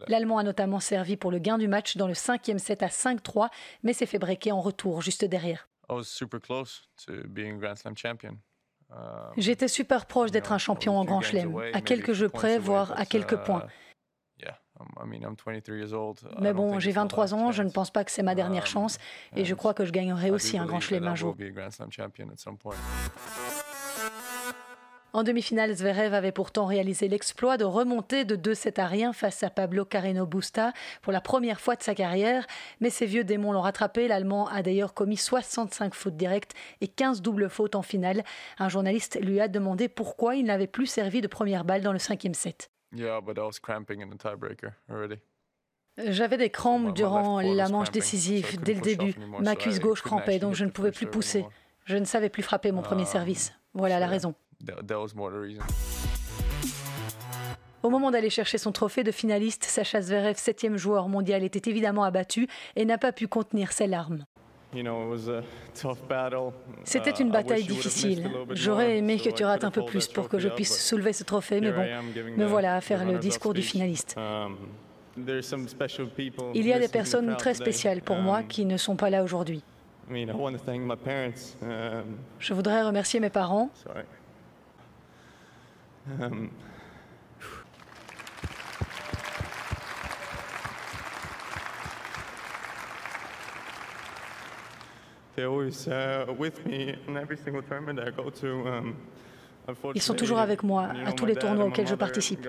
L'Allemand 0.07 0.37
a 0.37 0.43
notamment 0.43 0.79
servi 0.79 1.15
pour 1.15 1.31
le 1.31 1.39
gain 1.39 1.57
du 1.57 1.67
match 1.67 1.97
dans 1.97 2.07
le 2.07 2.13
cinquième 2.13 2.59
set 2.59 2.83
à 2.83 2.87
5-3, 2.87 3.49
mais 3.83 3.93
s'est 3.93 4.05
fait 4.05 4.19
breaker 4.19 4.51
en 4.51 4.61
retour 4.61 5.01
juste 5.01 5.25
derrière. 5.25 5.69
J'étais 9.37 9.67
super 9.67 10.05
proche 10.05 10.31
d'être 10.31 10.51
un 10.51 10.57
champion 10.57 10.97
en 10.97 11.05
Grand 11.05 11.21
Chelem, 11.21 11.55
à 11.73 11.81
quelques 11.81 12.13
jeux 12.13 12.29
près, 12.29 12.57
voire 12.57 12.91
à 12.99 13.05
quelques 13.05 13.37
points. 13.37 13.65
Mais 16.39 16.53
bon, 16.53 16.79
j'ai 16.79 16.91
23 16.91 17.33
ans, 17.33 17.51
je 17.51 17.63
ne 17.63 17.69
pense 17.69 17.91
pas 17.91 18.03
que 18.05 18.11
c'est 18.11 18.23
ma 18.23 18.33
dernière 18.33 18.65
chance 18.65 18.97
et 19.35 19.43
je 19.45 19.53
crois 19.53 19.73
que 19.73 19.83
je 19.85 19.91
gagnerai 19.91 20.31
aussi 20.31 20.57
un 20.57 20.65
Grand 20.65 20.79
Chelem 20.79 21.05
un 21.07 21.15
jour. 21.15 21.35
En 25.11 25.23
demi-finale, 25.23 25.73
Zverev 25.73 26.13
avait 26.13 26.31
pourtant 26.31 26.67
réalisé 26.67 27.07
l'exploit 27.07 27.57
de 27.57 27.63
remonter 27.65 28.25
de 28.25 28.35
2-7 28.35 28.79
à 28.79 28.85
rien 28.85 29.11
face 29.11 29.41
à 29.41 29.49
Pablo 29.49 29.83
Carreno 29.83 30.27
Busta 30.27 30.71
pour 31.01 31.11
la 31.11 31.19
première 31.19 31.59
fois 31.59 31.75
de 31.75 31.81
sa 31.81 31.95
carrière, 31.95 32.45
mais 32.79 32.91
ses 32.91 33.07
vieux 33.07 33.23
démons 33.23 33.51
l'ont 33.51 33.61
rattrapé. 33.61 34.07
L'Allemand 34.07 34.47
a 34.49 34.61
d'ailleurs 34.61 34.93
commis 34.93 35.17
65 35.17 35.95
fautes 35.95 36.15
directes 36.15 36.53
et 36.81 36.87
15 36.87 37.23
doubles 37.23 37.49
fautes 37.49 37.73
en 37.73 37.81
finale. 37.81 38.23
Un 38.59 38.69
journaliste 38.69 39.19
lui 39.19 39.39
a 39.39 39.47
demandé 39.47 39.87
pourquoi 39.87 40.35
il 40.35 40.45
n'avait 40.45 40.67
plus 40.67 40.85
servi 40.85 41.21
de 41.21 41.27
première 41.27 41.65
balle 41.65 41.81
dans 41.81 41.93
le 41.93 41.99
cinquième 41.99 42.35
set. 42.35 42.69
J'avais 45.97 46.37
des 46.37 46.51
crampes 46.51 46.93
durant 46.93 47.41
la 47.41 47.67
manche 47.67 47.91
décisive, 47.91 48.61
dès 48.61 48.75
le 48.75 48.81
début. 48.81 49.15
Ma 49.39 49.55
cuisse 49.55 49.79
gauche 49.79 50.03
crampait, 50.03 50.37
donc 50.37 50.53
je 50.53 50.65
ne 50.65 50.69
pouvais 50.69 50.91
plus 50.91 51.07
pousser. 51.07 51.45
Je 51.85 51.97
ne 51.97 52.05
savais 52.05 52.29
plus 52.29 52.43
frapper 52.43 52.71
mon 52.71 52.83
premier 52.83 53.01
um, 53.01 53.07
service. 53.07 53.58
Voilà 53.73 53.99
la 53.99 54.07
raison. 54.07 54.33
Au 57.81 57.89
moment 57.89 58.11
d'aller 58.11 58.29
chercher 58.29 58.57
son 58.57 58.71
trophée 58.71 59.03
de 59.03 59.11
finaliste, 59.11 59.63
Sacha 59.63 60.01
Zverev, 60.01 60.35
septième 60.35 60.75
joueur 60.75 61.07
mondial, 61.07 61.43
était 61.43 61.69
évidemment 61.69 62.03
abattu 62.03 62.47
et 62.75 62.83
n'a 62.83 62.97
pas 62.97 63.13
pu 63.13 63.27
contenir 63.27 63.71
ses 63.71 63.87
larmes. 63.87 64.25
C'était 66.83 67.11
une 67.11 67.29
uh, 67.29 67.31
bataille 67.31 67.63
difficile. 67.63 68.29
J'aurais 68.51 68.97
aimé 68.97 69.17
que 69.17 69.29
tu 69.29 69.43
rates 69.43 69.63
un 69.63 69.71
peu 69.71 69.83
plus 69.85 70.07
pour 70.07 70.29
que 70.29 70.37
je 70.37 70.49
puisse 70.49 70.85
soulever 70.85 71.13
ce 71.13 71.23
trophée, 71.23 71.61
mais 71.61 71.71
bon, 71.71 71.85
me 72.37 72.45
voilà 72.45 72.75
à 72.75 72.81
faire 72.81 73.05
le 73.05 73.17
discours 73.17 73.53
du 73.53 73.61
finaliste. 73.61 74.15
Um, 74.17 74.57
Il 76.53 76.67
y 76.67 76.73
a 76.73 76.79
des 76.79 76.87
personnes 76.87 77.35
très 77.37 77.53
spéciales 77.53 78.01
pour 78.01 78.17
moi 78.17 78.39
um, 78.39 78.47
qui 78.47 78.65
ne 78.65 78.77
sont 78.77 78.95
pas 78.95 79.09
là 79.09 79.23
aujourd'hui. 79.23 79.63
Um, 81.61 82.09
je 82.39 82.53
voudrais 82.53 82.83
remercier 82.83 83.19
mes 83.19 83.29
parents. 83.29 83.69
Ils 99.93 100.01
sont 100.01 100.15
toujours 100.15 100.39
avec 100.39 100.63
moi 100.63 100.87
à 101.05 101.11
tous 101.13 101.25
les 101.25 101.35
tournois 101.35 101.65
auxquels 101.65 101.87
je 101.87 101.95
participe. 101.95 102.47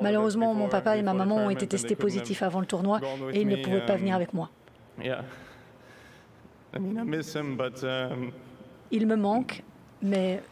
Malheureusement, 0.00 0.54
mon 0.54 0.68
papa 0.68 0.96
et 0.96 1.02
ma 1.02 1.12
maman 1.12 1.36
ont 1.36 1.50
été 1.50 1.66
testés 1.66 1.96
positifs 1.96 2.42
avant 2.42 2.60
le 2.60 2.66
tournoi 2.66 3.00
et 3.32 3.40
ils 3.40 3.48
ne 3.48 3.56
pouvaient 3.56 3.84
pas 3.84 3.96
venir 3.96 4.14
um, 4.14 4.16
avec 4.16 4.32
moi. 4.32 4.50
Il 8.90 9.06
me 9.06 9.16
manque, 9.16 9.62
mais 10.02 10.42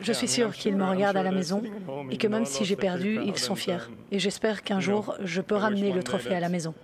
Je 0.00 0.12
suis 0.12 0.28
sûre 0.28 0.52
qu'ils 0.52 0.76
me 0.76 0.84
regardent 0.84 1.16
à 1.16 1.22
la 1.22 1.32
maison 1.32 1.62
et 2.10 2.18
que 2.18 2.26
même 2.26 2.44
si 2.44 2.64
j'ai 2.64 2.76
perdu, 2.76 3.18
ils 3.24 3.38
sont 3.38 3.54
fiers. 3.54 3.88
Et 4.10 4.18
j'espère 4.18 4.62
qu'un 4.62 4.80
jour, 4.80 5.16
je 5.22 5.40
peux 5.40 5.54
ramener 5.56 5.92
le 5.92 6.02
trophée 6.02 6.34
à 6.34 6.40
la 6.40 6.48
maison. 6.48 6.74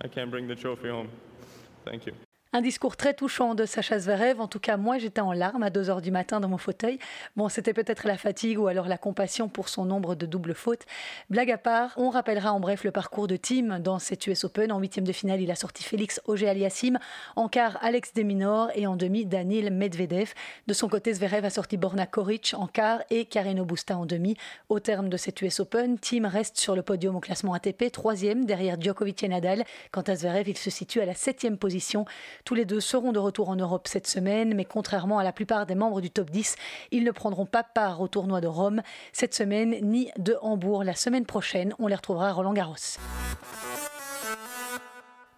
Un 2.55 2.61
discours 2.61 2.95
très 2.97 3.15
touchant 3.15 3.55
de 3.55 3.65
Sacha 3.65 3.97
Zverev. 3.97 4.39
En 4.39 4.47
tout 4.47 4.59
cas, 4.59 4.77
moi, 4.77 4.99
j'étais 4.99 5.21
en 5.21 5.33
larmes 5.33 5.63
à 5.63 5.71
2 5.71 5.89
heures 5.89 6.03
du 6.03 6.11
matin 6.11 6.39
dans 6.39 6.49
mon 6.49 6.59
fauteuil. 6.59 6.99
Bon, 7.35 7.49
c'était 7.49 7.73
peut-être 7.73 8.05
la 8.05 8.15
fatigue 8.15 8.59
ou 8.59 8.67
alors 8.67 8.87
la 8.87 8.99
compassion 8.99 9.49
pour 9.49 9.69
son 9.69 9.85
nombre 9.85 10.13
de 10.13 10.27
doubles 10.27 10.53
fautes. 10.53 10.85
Blague 11.31 11.49
à 11.49 11.57
part, 11.57 11.93
on 11.97 12.11
rappellera 12.11 12.53
en 12.53 12.59
bref 12.59 12.83
le 12.83 12.91
parcours 12.91 13.25
de 13.25 13.37
Tim 13.37 13.79
dans 13.79 13.97
cette 13.97 14.27
US 14.27 14.43
Open. 14.43 14.71
En 14.71 14.77
huitième 14.77 15.07
de 15.07 15.11
finale, 15.11 15.41
il 15.41 15.49
a 15.49 15.55
sorti 15.55 15.83
Félix 15.83 16.21
Auger-Aliassime. 16.25 16.99
En 17.35 17.49
quart, 17.49 17.79
Alex 17.81 18.13
Deminor. 18.13 18.69
Et 18.75 18.85
en 18.85 18.97
demi, 18.97 19.25
Daniel 19.25 19.73
Medvedev. 19.73 20.35
De 20.67 20.73
son 20.75 20.89
côté, 20.89 21.11
Zverev 21.11 21.45
a 21.45 21.49
sorti 21.49 21.77
Borna 21.77 22.05
Koric 22.05 22.53
en 22.55 22.67
quart 22.67 23.01
et 23.09 23.25
Carreno 23.25 23.65
Busta 23.65 23.97
en 23.97 24.05
demi. 24.05 24.37
Au 24.69 24.79
terme 24.79 25.09
de 25.09 25.17
cette 25.17 25.41
US 25.41 25.59
Open, 25.59 25.97
Tim 25.97 26.27
reste 26.27 26.59
sur 26.59 26.75
le 26.75 26.83
podium 26.83 27.15
au 27.15 27.19
classement 27.19 27.55
ATP, 27.55 27.91
troisième 27.91 28.45
derrière 28.45 28.79
Djokovic 28.79 29.23
et 29.23 29.27
Nadal. 29.27 29.63
Quant 29.91 30.01
à 30.01 30.13
Zverev, 30.13 30.47
il 30.47 30.57
se 30.57 30.69
situe 30.69 31.01
à 31.01 31.07
la 31.07 31.15
septième 31.15 31.57
position. 31.57 32.05
Tous 32.45 32.55
les 32.55 32.65
deux 32.65 32.81
seront 32.81 33.13
de 33.13 33.19
retour 33.19 33.49
en 33.49 33.55
Europe 33.55 33.87
cette 33.87 34.07
semaine, 34.07 34.53
mais 34.53 34.65
contrairement 34.65 35.17
à 35.17 35.23
la 35.23 35.31
plupart 35.31 35.65
des 35.65 35.75
membres 35.75 36.01
du 36.01 36.09
top 36.09 36.29
10, 36.29 36.55
ils 36.91 37.03
ne 37.03 37.11
prendront 37.11 37.45
pas 37.45 37.63
part 37.63 38.01
au 38.01 38.07
tournoi 38.09 38.41
de 38.41 38.47
Rome 38.47 38.81
cette 39.13 39.33
semaine 39.33 39.77
ni 39.81 40.11
de 40.17 40.37
Hambourg 40.41 40.83
la 40.83 40.95
semaine 40.95 41.25
prochaine. 41.25 41.73
On 41.79 41.87
les 41.87 41.95
retrouvera 41.95 42.29
à 42.29 42.33
Roland 42.33 42.53
Garros. 42.53 42.75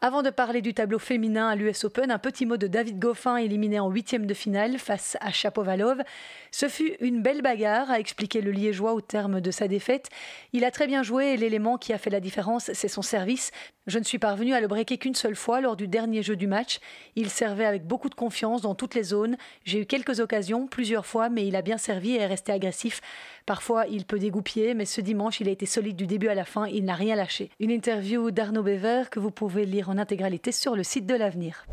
Avant 0.02 0.22
de 0.22 0.30
parler 0.30 0.62
du 0.62 0.74
tableau 0.74 1.00
féminin 1.00 1.48
à 1.48 1.56
l'US 1.56 1.86
Open, 1.86 2.12
un 2.12 2.20
petit 2.20 2.46
mot 2.46 2.58
de 2.58 2.68
David 2.68 3.00
Goffin 3.00 3.38
éliminé 3.38 3.80
en 3.80 3.90
huitième 3.90 4.26
de 4.26 4.34
finale 4.34 4.78
face 4.78 5.18
à 5.22 5.32
Chapovalov. 5.32 6.04
Ce 6.52 6.68
fut 6.68 6.96
une 7.00 7.22
belle 7.22 7.42
bagarre, 7.42 7.90
a 7.90 8.00
expliqué 8.00 8.42
le 8.42 8.52
Liégeois 8.52 8.94
au 8.94 9.02
terme 9.02 9.42
de 9.42 9.52
sa 9.52 9.68
défaite. 9.68 10.10
Il 10.54 10.66
a 10.66 10.72
très 10.72 10.86
bien 10.88 11.02
joué 11.02 11.34
et 11.34 11.38
l'élément 11.38 11.78
qui 11.78 11.94
a 11.94 11.98
fait 11.98 12.10
la 12.10 12.20
différence, 12.20 12.72
c'est 12.74 12.88
son 12.88 13.02
service. 13.02 13.52
Je 13.88 13.98
ne 14.00 14.04
suis 14.04 14.20
parvenu 14.20 14.54
à 14.54 14.62
le 14.62 14.68
breaker 14.68 14.98
qu'une 14.98 15.16
seule 15.16 15.36
fois 15.36 15.62
lors 15.62 15.76
du 15.76 15.88
dernier 15.88 16.24
jeu 16.24 16.36
du 16.36 16.48
match. 16.48 16.80
Il 17.16 17.30
servait 17.30 17.66
avec 17.66 17.86
beaucoup 17.86 18.10
de 18.10 18.16
confiance 18.16 18.62
dans 18.62 18.76
toutes 18.76 18.96
les 18.96 19.04
zones. 19.04 19.38
J'ai 19.64 19.82
eu 19.82 19.86
quelques 19.86 20.20
occasions, 20.20 20.68
plusieurs 20.68 21.06
fois, 21.06 21.30
mais 21.30 21.48
il 21.48 21.56
a 21.56 21.62
bien 21.62 21.78
servi 21.78 22.12
et 22.16 22.20
est 22.20 22.26
resté 22.28 22.52
agressif. 22.52 23.02
Parfois, 23.46 23.86
il 23.88 24.06
peut 24.06 24.18
dégoupiller, 24.18 24.74
mais 24.74 24.86
ce 24.86 25.02
dimanche, 25.02 25.40
il 25.40 25.48
a 25.48 25.52
été 25.52 25.66
solide 25.66 25.96
du 25.96 26.08
début 26.08 26.30
à 26.30 26.36
la 26.36 26.46
fin. 26.46 26.66
Il 26.66 26.86
n'a 26.86 26.96
rien 26.96 27.16
lâché. 27.16 27.52
Une 27.60 27.70
interview 27.70 28.32
d'Arnaud 28.32 28.64
Bever 28.64 29.04
que 29.12 29.20
vous 29.20 29.32
pouvez 29.32 29.66
lire 29.66 29.90
en 29.90 29.98
intégralité 29.98 30.52
sur 30.52 30.76
le 30.76 30.84
site 30.84 31.06
de 31.06 31.14
l'Avenir. 31.14 31.66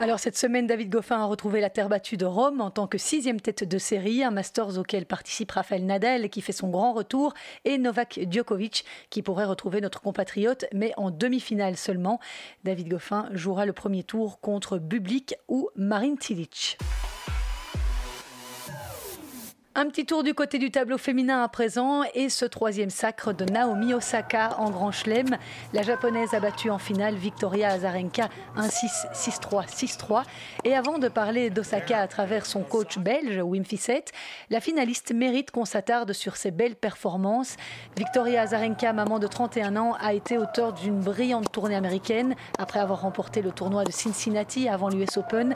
Alors 0.00 0.18
cette 0.18 0.36
semaine, 0.36 0.66
David 0.66 0.90
Goffin 0.90 1.20
a 1.20 1.26
retrouvé 1.26 1.60
la 1.60 1.70
terre 1.70 1.88
battue 1.88 2.16
de 2.16 2.24
Rome 2.24 2.60
en 2.60 2.70
tant 2.72 2.88
que 2.88 2.98
sixième 2.98 3.40
tête 3.40 3.62
de 3.62 3.78
série, 3.78 4.24
un 4.24 4.32
Masters 4.32 4.76
auquel 4.78 5.06
participe 5.06 5.52
Rafael 5.52 5.86
Nadal 5.86 6.28
qui 6.28 6.40
fait 6.40 6.50
son 6.50 6.70
grand 6.70 6.92
retour 6.92 7.34
et 7.64 7.78
Novak 7.78 8.18
Djokovic 8.28 8.84
qui 9.10 9.22
pourrait 9.22 9.44
retrouver 9.44 9.80
notre 9.80 10.00
compatriote 10.00 10.64
mais 10.74 10.92
en 10.96 11.12
demi-finale 11.12 11.76
seulement. 11.76 12.18
David 12.64 12.88
Goffin 12.88 13.28
jouera 13.30 13.64
le 13.64 13.72
premier 13.72 14.02
tour 14.02 14.40
contre 14.40 14.78
Bublik 14.78 15.36
ou 15.46 15.68
Marin 15.76 16.16
Cilic. 16.18 16.78
Un 19.74 19.86
petit 19.86 20.04
tour 20.04 20.22
du 20.22 20.34
côté 20.34 20.58
du 20.58 20.70
tableau 20.70 20.98
féminin 20.98 21.42
à 21.42 21.48
présent 21.48 22.02
et 22.12 22.28
ce 22.28 22.44
troisième 22.44 22.90
sacre 22.90 23.32
de 23.32 23.46
Naomi 23.46 23.94
Osaka 23.94 24.58
en 24.58 24.68
Grand 24.68 24.92
Chelem. 24.92 25.38
La 25.72 25.80
japonaise 25.80 26.34
a 26.34 26.40
battu 26.40 26.68
en 26.68 26.76
finale 26.76 27.14
Victoria 27.14 27.70
Azarenka 27.70 28.28
1-6, 28.58 29.14
6-3, 29.14 29.66
6-3. 29.66 30.24
Et 30.64 30.76
avant 30.76 30.98
de 30.98 31.08
parler 31.08 31.48
d'Osaka 31.48 32.00
à 32.00 32.06
travers 32.06 32.44
son 32.44 32.64
coach 32.64 32.98
belge 32.98 33.40
Wim 33.42 33.64
Fissette, 33.64 34.12
la 34.50 34.60
finaliste 34.60 35.14
mérite 35.14 35.50
qu'on 35.50 35.64
s'attarde 35.64 36.12
sur 36.12 36.36
ses 36.36 36.50
belles 36.50 36.76
performances. 36.76 37.56
Victoria 37.96 38.42
Azarenka, 38.42 38.92
maman 38.92 39.18
de 39.20 39.26
31 39.26 39.76
ans, 39.76 39.96
a 39.98 40.12
été 40.12 40.36
auteur 40.36 40.74
d'une 40.74 41.00
brillante 41.00 41.50
tournée 41.50 41.76
américaine 41.76 42.34
après 42.58 42.80
avoir 42.80 43.00
remporté 43.00 43.40
le 43.40 43.52
tournoi 43.52 43.84
de 43.84 43.90
Cincinnati 43.90 44.68
avant 44.68 44.90
l'US 44.90 45.16
Open. 45.16 45.54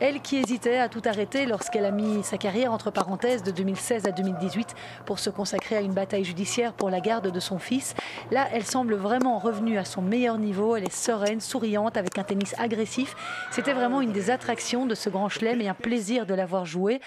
Elle 0.00 0.22
qui 0.22 0.38
hésitait 0.38 0.78
à 0.78 0.88
tout 0.88 1.02
arrêter 1.04 1.44
lorsqu'elle 1.44 1.84
a 1.84 1.90
mis 1.90 2.24
sa 2.24 2.38
carrière 2.38 2.72
entre 2.72 2.90
parenthèses 2.90 3.42
de 3.42 3.57
2016 3.58 4.06
à 4.06 4.12
2018 4.12 4.74
pour 5.04 5.18
se 5.18 5.30
consacrer 5.30 5.76
à 5.76 5.80
une 5.80 5.92
bataille 5.92 6.24
judiciaire 6.24 6.72
pour 6.72 6.90
la 6.90 7.00
garde 7.00 7.30
de 7.30 7.40
son 7.40 7.58
fils. 7.58 7.94
Là, 8.30 8.46
elle 8.52 8.64
semble 8.64 8.94
vraiment 8.94 9.38
revenue 9.38 9.78
à 9.78 9.84
son 9.84 10.00
meilleur 10.00 10.38
niveau. 10.38 10.76
Elle 10.76 10.84
est 10.84 10.92
sereine, 10.92 11.40
souriante, 11.40 11.96
avec 11.96 12.18
un 12.18 12.24
tennis 12.24 12.54
agressif. 12.58 13.14
C'était 13.50 13.72
vraiment 13.72 14.00
une 14.00 14.12
des 14.12 14.30
attractions 14.30 14.86
de 14.86 14.94
ce 14.94 15.10
grand 15.10 15.28
chelem 15.28 15.60
et 15.60 15.68
un 15.68 15.74
plaisir 15.74 16.24
de 16.24 16.34
l'avoir 16.34 16.64
joué. 16.64 17.00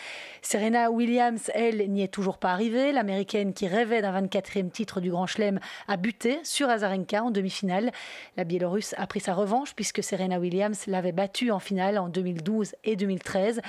Serena 0.43 0.89
Williams, 0.89 1.51
elle, 1.53 1.87
n'y 1.91 2.01
est 2.01 2.07
toujours 2.07 2.39
pas 2.39 2.51
arrivée. 2.51 2.91
L'américaine 2.91 3.53
qui 3.53 3.67
rêvait 3.67 4.01
d'un 4.01 4.21
24e 4.21 4.71
titre 4.71 4.99
du 4.99 5.11
grand 5.11 5.27
chelem 5.27 5.59
a 5.87 5.97
buté 5.97 6.39
sur 6.43 6.67
Azarenka 6.67 7.23
en 7.23 7.29
demi-finale. 7.29 7.91
La 8.37 8.43
Biélorusse 8.43 8.95
a 8.97 9.05
pris 9.05 9.19
sa 9.19 9.35
revanche 9.35 9.75
puisque 9.75 10.03
Serena 10.03 10.39
Williams 10.39 10.87
l'avait 10.87 11.11
battue 11.11 11.51
en 11.51 11.59
finale 11.59 11.99
en 11.99 12.09
2012 12.09 12.73
et 12.83 12.95
2013. 12.95 13.61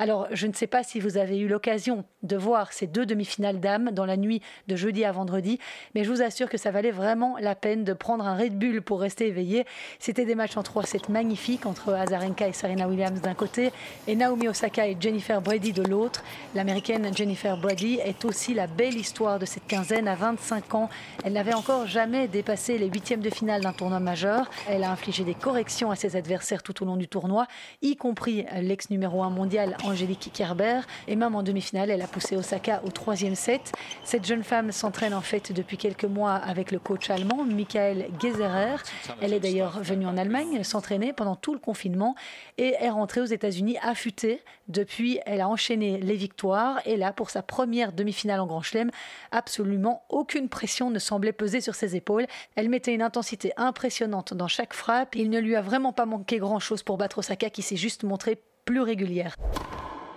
Alors, 0.00 0.26
je 0.32 0.48
ne 0.48 0.52
sais 0.52 0.66
pas 0.66 0.82
si 0.82 0.98
vous 0.98 1.16
avez 1.16 1.38
eu 1.38 1.46
l'occasion 1.46 2.04
de 2.24 2.36
voir 2.36 2.72
ces 2.72 2.88
deux 2.88 3.06
demi-finales 3.06 3.60
dames 3.60 3.92
dans 3.92 4.04
la 4.04 4.16
nuit 4.16 4.42
de 4.66 4.74
jeudi 4.74 5.04
à 5.04 5.12
vendredi, 5.12 5.60
mais 5.94 6.02
je 6.02 6.10
vous 6.10 6.22
assure 6.22 6.48
que 6.48 6.58
ça 6.58 6.72
valait 6.72 6.90
vraiment 6.90 7.36
la 7.38 7.54
peine 7.54 7.84
de 7.84 7.92
prendre 7.92 8.26
un 8.26 8.36
Red 8.36 8.58
Bull 8.58 8.82
pour 8.82 9.00
rester 9.00 9.28
éveillé. 9.28 9.64
C'était 10.00 10.24
des 10.24 10.34
matchs 10.34 10.56
en 10.56 10.62
3-7 10.62 11.10
magnifiques 11.10 11.66
entre 11.66 11.92
Azarenka 11.92 12.48
et 12.48 12.52
Serena 12.52 12.88
Williams 12.88 13.20
d'un 13.20 13.34
côté 13.34 13.70
et 14.08 14.16
Naomi 14.16 14.48
Osaka 14.48 14.88
et 14.88 14.96
Jennifer 14.98 15.40
Brady 15.40 15.72
de 15.72 15.82
l'autre. 15.82 16.15
L'américaine 16.54 17.14
Jennifer 17.14 17.56
Brady 17.56 17.98
est 18.04 18.24
aussi 18.24 18.54
la 18.54 18.66
belle 18.66 18.96
histoire 18.96 19.38
de 19.38 19.46
cette 19.46 19.66
quinzaine. 19.66 20.08
À 20.08 20.14
25 20.14 20.74
ans, 20.74 20.88
elle 21.24 21.34
n'avait 21.34 21.54
encore 21.54 21.86
jamais 21.86 22.28
dépassé 22.28 22.78
les 22.78 22.88
huitièmes 22.88 23.20
de 23.20 23.30
finale 23.30 23.62
d'un 23.62 23.72
tournoi 23.72 24.00
majeur. 24.00 24.50
Elle 24.68 24.84
a 24.84 24.90
infligé 24.90 25.24
des 25.24 25.34
corrections 25.34 25.90
à 25.90 25.96
ses 25.96 26.16
adversaires 26.16 26.62
tout 26.62 26.82
au 26.82 26.86
long 26.86 26.96
du 26.96 27.08
tournoi, 27.08 27.46
y 27.82 27.96
compris 27.96 28.44
l'ex 28.60 28.90
numéro 28.90 29.22
1 29.22 29.30
mondial 29.30 29.76
Angélique 29.84 30.30
Kerber. 30.32 30.80
Et 31.08 31.16
même 31.16 31.34
en 31.34 31.42
demi-finale, 31.42 31.90
elle 31.90 32.02
a 32.02 32.06
poussé 32.06 32.36
Osaka 32.36 32.82
au 32.84 32.90
troisième 32.90 33.34
set. 33.34 33.72
Cette 34.04 34.26
jeune 34.26 34.44
femme 34.44 34.72
s'entraîne 34.72 35.14
en 35.14 35.20
fait 35.20 35.52
depuis 35.52 35.76
quelques 35.76 36.04
mois 36.04 36.34
avec 36.34 36.70
le 36.70 36.78
coach 36.78 37.10
allemand 37.10 37.44
Michael 37.44 38.08
Geserer. 38.20 38.76
Elle 39.20 39.32
est 39.32 39.40
d'ailleurs 39.40 39.80
venue 39.80 40.06
en 40.06 40.16
Allemagne 40.16 40.62
s'entraîner 40.62 41.12
pendant 41.12 41.36
tout 41.36 41.52
le 41.52 41.60
confinement 41.60 42.14
et 42.58 42.74
est 42.80 42.90
rentrée 42.90 43.20
aux 43.20 43.26
États-Unis 43.26 43.76
affûtée. 43.82 44.40
Depuis, 44.68 45.20
elle 45.26 45.40
a 45.40 45.48
enchaîné 45.48 45.98
les 45.98 46.16
victoires. 46.16 46.80
Et 46.86 46.96
là, 46.96 47.12
pour 47.12 47.30
sa 47.30 47.42
première 47.42 47.92
demi-finale 47.92 48.40
en 48.40 48.46
Grand 48.46 48.62
Chelem, 48.62 48.90
absolument 49.30 50.04
aucune 50.08 50.48
pression 50.48 50.90
ne 50.90 50.98
semblait 50.98 51.32
peser 51.32 51.60
sur 51.60 51.74
ses 51.74 51.96
épaules. 51.96 52.26
Elle 52.56 52.68
mettait 52.68 52.94
une 52.94 53.02
intensité 53.02 53.52
impressionnante 53.56 54.34
dans 54.34 54.48
chaque 54.48 54.74
frappe. 54.74 55.14
Il 55.14 55.30
ne 55.30 55.38
lui 55.38 55.56
a 55.56 55.60
vraiment 55.60 55.92
pas 55.92 56.06
manqué 56.06 56.38
grand-chose 56.38 56.82
pour 56.82 56.98
battre 56.98 57.18
Osaka 57.18 57.50
qui 57.50 57.62
s'est 57.62 57.76
juste 57.76 58.02
montrée 58.02 58.42
plus 58.64 58.80
régulière. 58.80 59.36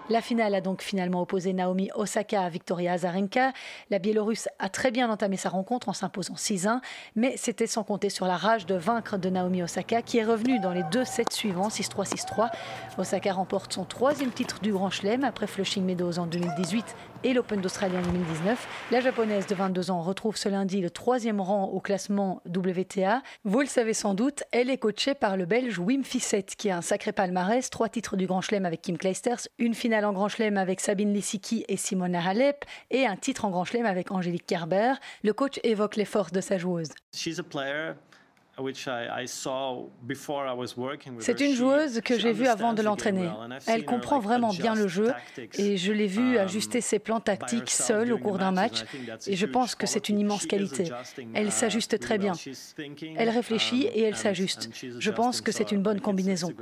La 0.09 0.21
finale 0.21 0.55
a 0.55 0.61
donc 0.61 0.81
finalement 0.81 1.21
opposé 1.21 1.53
Naomi 1.53 1.91
Osaka 1.93 2.41
à 2.41 2.49
Victoria 2.49 2.93
Azarenka. 2.93 3.53
La 3.91 3.99
Biélorusse 3.99 4.49
a 4.57 4.67
très 4.67 4.89
bien 4.89 5.07
entamé 5.07 5.37
sa 5.37 5.49
rencontre 5.49 5.87
en 5.87 5.93
s'imposant 5.93 6.33
6-1, 6.33 6.79
mais 7.15 7.35
c'était 7.37 7.67
sans 7.67 7.83
compter 7.83 8.09
sur 8.09 8.25
la 8.25 8.35
rage 8.35 8.65
de 8.65 8.73
vaincre 8.73 9.19
de 9.19 9.29
Naomi 9.29 9.61
Osaka 9.61 10.01
qui 10.01 10.17
est 10.17 10.23
revenue 10.25 10.59
dans 10.59 10.73
les 10.73 10.81
deux 10.91 11.05
sets 11.05 11.25
suivants, 11.29 11.67
6-3, 11.67 12.09
6-3. 12.09 12.49
Osaka 12.97 13.33
remporte 13.33 13.71
son 13.71 13.85
troisième 13.85 14.31
titre 14.31 14.59
du 14.61 14.71
Grand 14.71 14.89
Chelem 14.89 15.23
après 15.23 15.45
Flushing 15.45 15.85
Meadows 15.85 16.17
en 16.17 16.25
2018 16.25 16.95
et 17.23 17.33
l'Open 17.33 17.61
d'Australie 17.61 17.97
en 17.97 18.01
2019. 18.01 18.67
La 18.91 19.01
japonaise 19.01 19.47
de 19.47 19.55
22 19.55 19.91
ans 19.91 20.01
retrouve 20.01 20.37
ce 20.37 20.49
lundi 20.49 20.81
le 20.81 20.89
troisième 20.89 21.41
rang 21.41 21.65
au 21.65 21.79
classement 21.79 22.41
WTA. 22.47 23.21
Vous 23.43 23.59
le 23.59 23.65
savez 23.65 23.93
sans 23.93 24.13
doute, 24.13 24.43
elle 24.51 24.69
est 24.69 24.77
coachée 24.77 25.13
par 25.13 25.37
le 25.37 25.45
Belge 25.45 25.79
Wim 25.79 26.03
Fissette 26.03 26.55
qui 26.55 26.69
a 26.69 26.77
un 26.77 26.81
sacré 26.81 27.11
palmarès, 27.11 27.69
trois 27.69 27.89
titres 27.89 28.17
du 28.17 28.27
Grand 28.27 28.41
Chelem 28.41 28.65
avec 28.65 28.81
Kim 28.81 28.97
Kleisters, 28.97 29.47
une 29.57 29.73
finale 29.73 30.05
en 30.05 30.13
Grand 30.13 30.29
Chelem 30.29 30.57
avec 30.57 30.79
Sabine 30.79 31.13
Lissiki 31.13 31.65
et 31.67 31.77
Simona 31.77 32.27
Halep 32.27 32.65
et 32.91 33.05
un 33.05 33.15
titre 33.15 33.45
en 33.45 33.49
Grand 33.49 33.65
Chelem 33.65 33.85
avec 33.85 34.11
Angélique 34.11 34.45
Kerber. 34.45 34.93
Le 35.23 35.33
coach 35.33 35.59
évoque 35.63 35.95
les 35.95 36.05
forces 36.05 36.31
de 36.31 36.41
sa 36.41 36.57
joueuse. 36.57 36.89
C'est 41.19 41.39
une 41.41 41.55
joueuse 41.55 42.01
que 42.01 42.19
j'ai 42.19 42.33
vue 42.33 42.47
avant 42.47 42.73
de 42.73 42.81
l'entraîner. 42.81 43.29
Elle 43.67 43.85
comprend 43.85 44.19
vraiment 44.19 44.53
bien 44.53 44.75
le 44.75 44.87
jeu 44.87 45.11
et 45.57 45.77
je 45.77 45.91
l'ai 45.91 46.07
vue 46.07 46.37
um, 46.37 46.43
ajuster 46.43 46.81
ses 46.81 46.99
plans 46.99 47.19
tactiques 47.19 47.69
seule 47.69 48.13
au 48.13 48.17
cours 48.17 48.37
d'un 48.37 48.51
match 48.51 48.83
et 49.27 49.35
je 49.35 49.45
pense 49.45 49.75
que 49.75 49.87
c'est 49.87 50.09
une 50.09 50.19
immense 50.19 50.45
qualité. 50.45 50.91
Elle 51.33 51.47
uh, 51.47 51.51
s'ajuste 51.51 51.99
très 51.99 52.17
bien. 52.17 52.33
Elle 53.15 53.29
réfléchit 53.29 53.83
et 53.83 54.01
elle 54.03 54.13
um, 54.13 54.19
s'ajuste. 54.19 54.69
Je 54.99 55.11
pense 55.11 55.41
que 55.41 55.51
c'est 55.51 55.71
une 55.71 55.81
bonne 55.81 56.01
combinaison. 56.01 56.53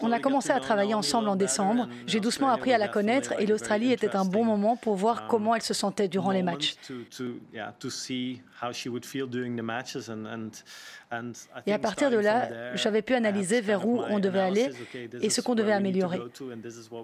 On 0.00 0.12
a 0.12 0.20
commencé 0.20 0.50
à 0.50 0.60
travailler 0.60 0.94
ensemble 0.94 1.28
en 1.28 1.34
décembre. 1.34 1.88
J'ai 2.06 2.20
doucement 2.20 2.50
appris 2.50 2.72
à 2.72 2.78
la 2.78 2.86
connaître 2.86 3.32
et 3.40 3.46
l'Australie 3.46 3.92
était 3.92 4.14
un 4.14 4.24
bon 4.24 4.44
moment 4.44 4.76
pour 4.76 4.94
voir 4.94 5.22
um, 5.22 5.28
comment 5.28 5.56
elle 5.56 5.62
se 5.62 5.74
sentait 5.74 6.06
durant 6.06 6.30
les 6.30 6.44
matchs. 6.44 6.76
Et 11.66 11.72
à 11.72 11.78
partir 11.80 12.10
de 12.12 12.16
là, 12.16 12.76
j'avais 12.76 13.02
pu 13.02 13.14
analyser 13.14 13.60
vers 13.60 13.84
où 13.84 14.00
on 14.08 14.20
devait 14.20 14.40
aller 14.40 14.70
et 15.20 15.30
ce 15.30 15.40
qu'on 15.40 15.56
devait 15.56 15.72
améliorer. 15.72 16.20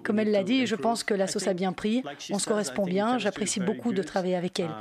Comme 0.03 0.19
elle 0.19 0.31
l'a 0.31 0.43
dit, 0.43 0.65
je 0.65 0.75
pense 0.75 1.03
que 1.03 1.13
la 1.13 1.27
sauce 1.27 1.47
a 1.47 1.53
bien 1.53 1.73
pris, 1.73 2.01
on 2.31 2.39
se 2.39 2.47
correspond 2.47 2.85
bien, 2.85 3.17
j'apprécie 3.17 3.59
beaucoup 3.59 3.91
de 3.91 4.03
travailler 4.03 4.37
avec 4.37 4.61
elle. 4.61 4.71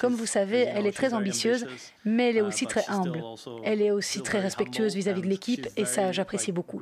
Comme 0.00 0.14
vous 0.14 0.26
savez, 0.26 0.62
elle 0.62 0.86
est 0.86 0.92
très 0.92 1.14
ambitieuse, 1.14 1.66
mais 2.04 2.30
elle 2.30 2.38
est 2.38 2.42
aussi 2.42 2.66
très 2.66 2.88
humble. 2.88 3.22
Elle 3.64 3.82
est 3.82 3.90
aussi 3.90 4.22
très 4.22 4.40
respectueuse 4.40 4.94
vis-à-vis 4.94 5.22
de 5.22 5.26
l'équipe 5.26 5.68
et 5.76 5.84
ça, 5.84 6.12
j'apprécie 6.12 6.52
beaucoup. 6.52 6.80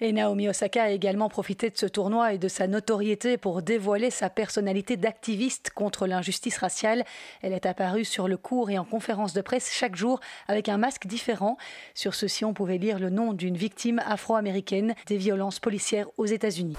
Et 0.00 0.12
Naomi 0.12 0.48
Osaka 0.48 0.82
a 0.82 0.90
également 0.90 1.28
profité 1.28 1.70
de 1.70 1.76
ce 1.76 1.86
tournoi 1.86 2.34
et 2.34 2.38
de 2.38 2.48
sa 2.48 2.66
notoriété 2.66 3.36
pour 3.36 3.62
dévoiler 3.62 4.10
sa 4.10 4.30
personnalité 4.30 4.96
d'activiste 4.96 5.70
contre 5.70 6.06
l'injustice 6.06 6.58
raciale. 6.58 7.04
Elle 7.42 7.52
est 7.52 7.66
apparue 7.66 8.04
sur 8.04 8.28
le 8.28 8.36
cours 8.36 8.70
et 8.70 8.78
en 8.78 8.84
conférence 8.84 9.32
de 9.32 9.40
presse 9.40 9.72
chaque 9.72 9.96
jour 9.96 10.20
avec 10.48 10.68
un 10.68 10.78
masque 10.78 11.06
différent. 11.06 11.56
Sur 11.94 12.14
ceci, 12.14 12.44
on 12.44 12.54
pouvait 12.54 12.78
lire 12.78 12.98
le 12.98 13.10
nom 13.10 13.32
d'une 13.32 13.56
victime 13.56 14.00
afro-américaine 14.06 14.94
des 15.06 15.16
violences 15.16 15.60
policières 15.60 16.08
aux 16.16 16.26
États-Unis. 16.26 16.76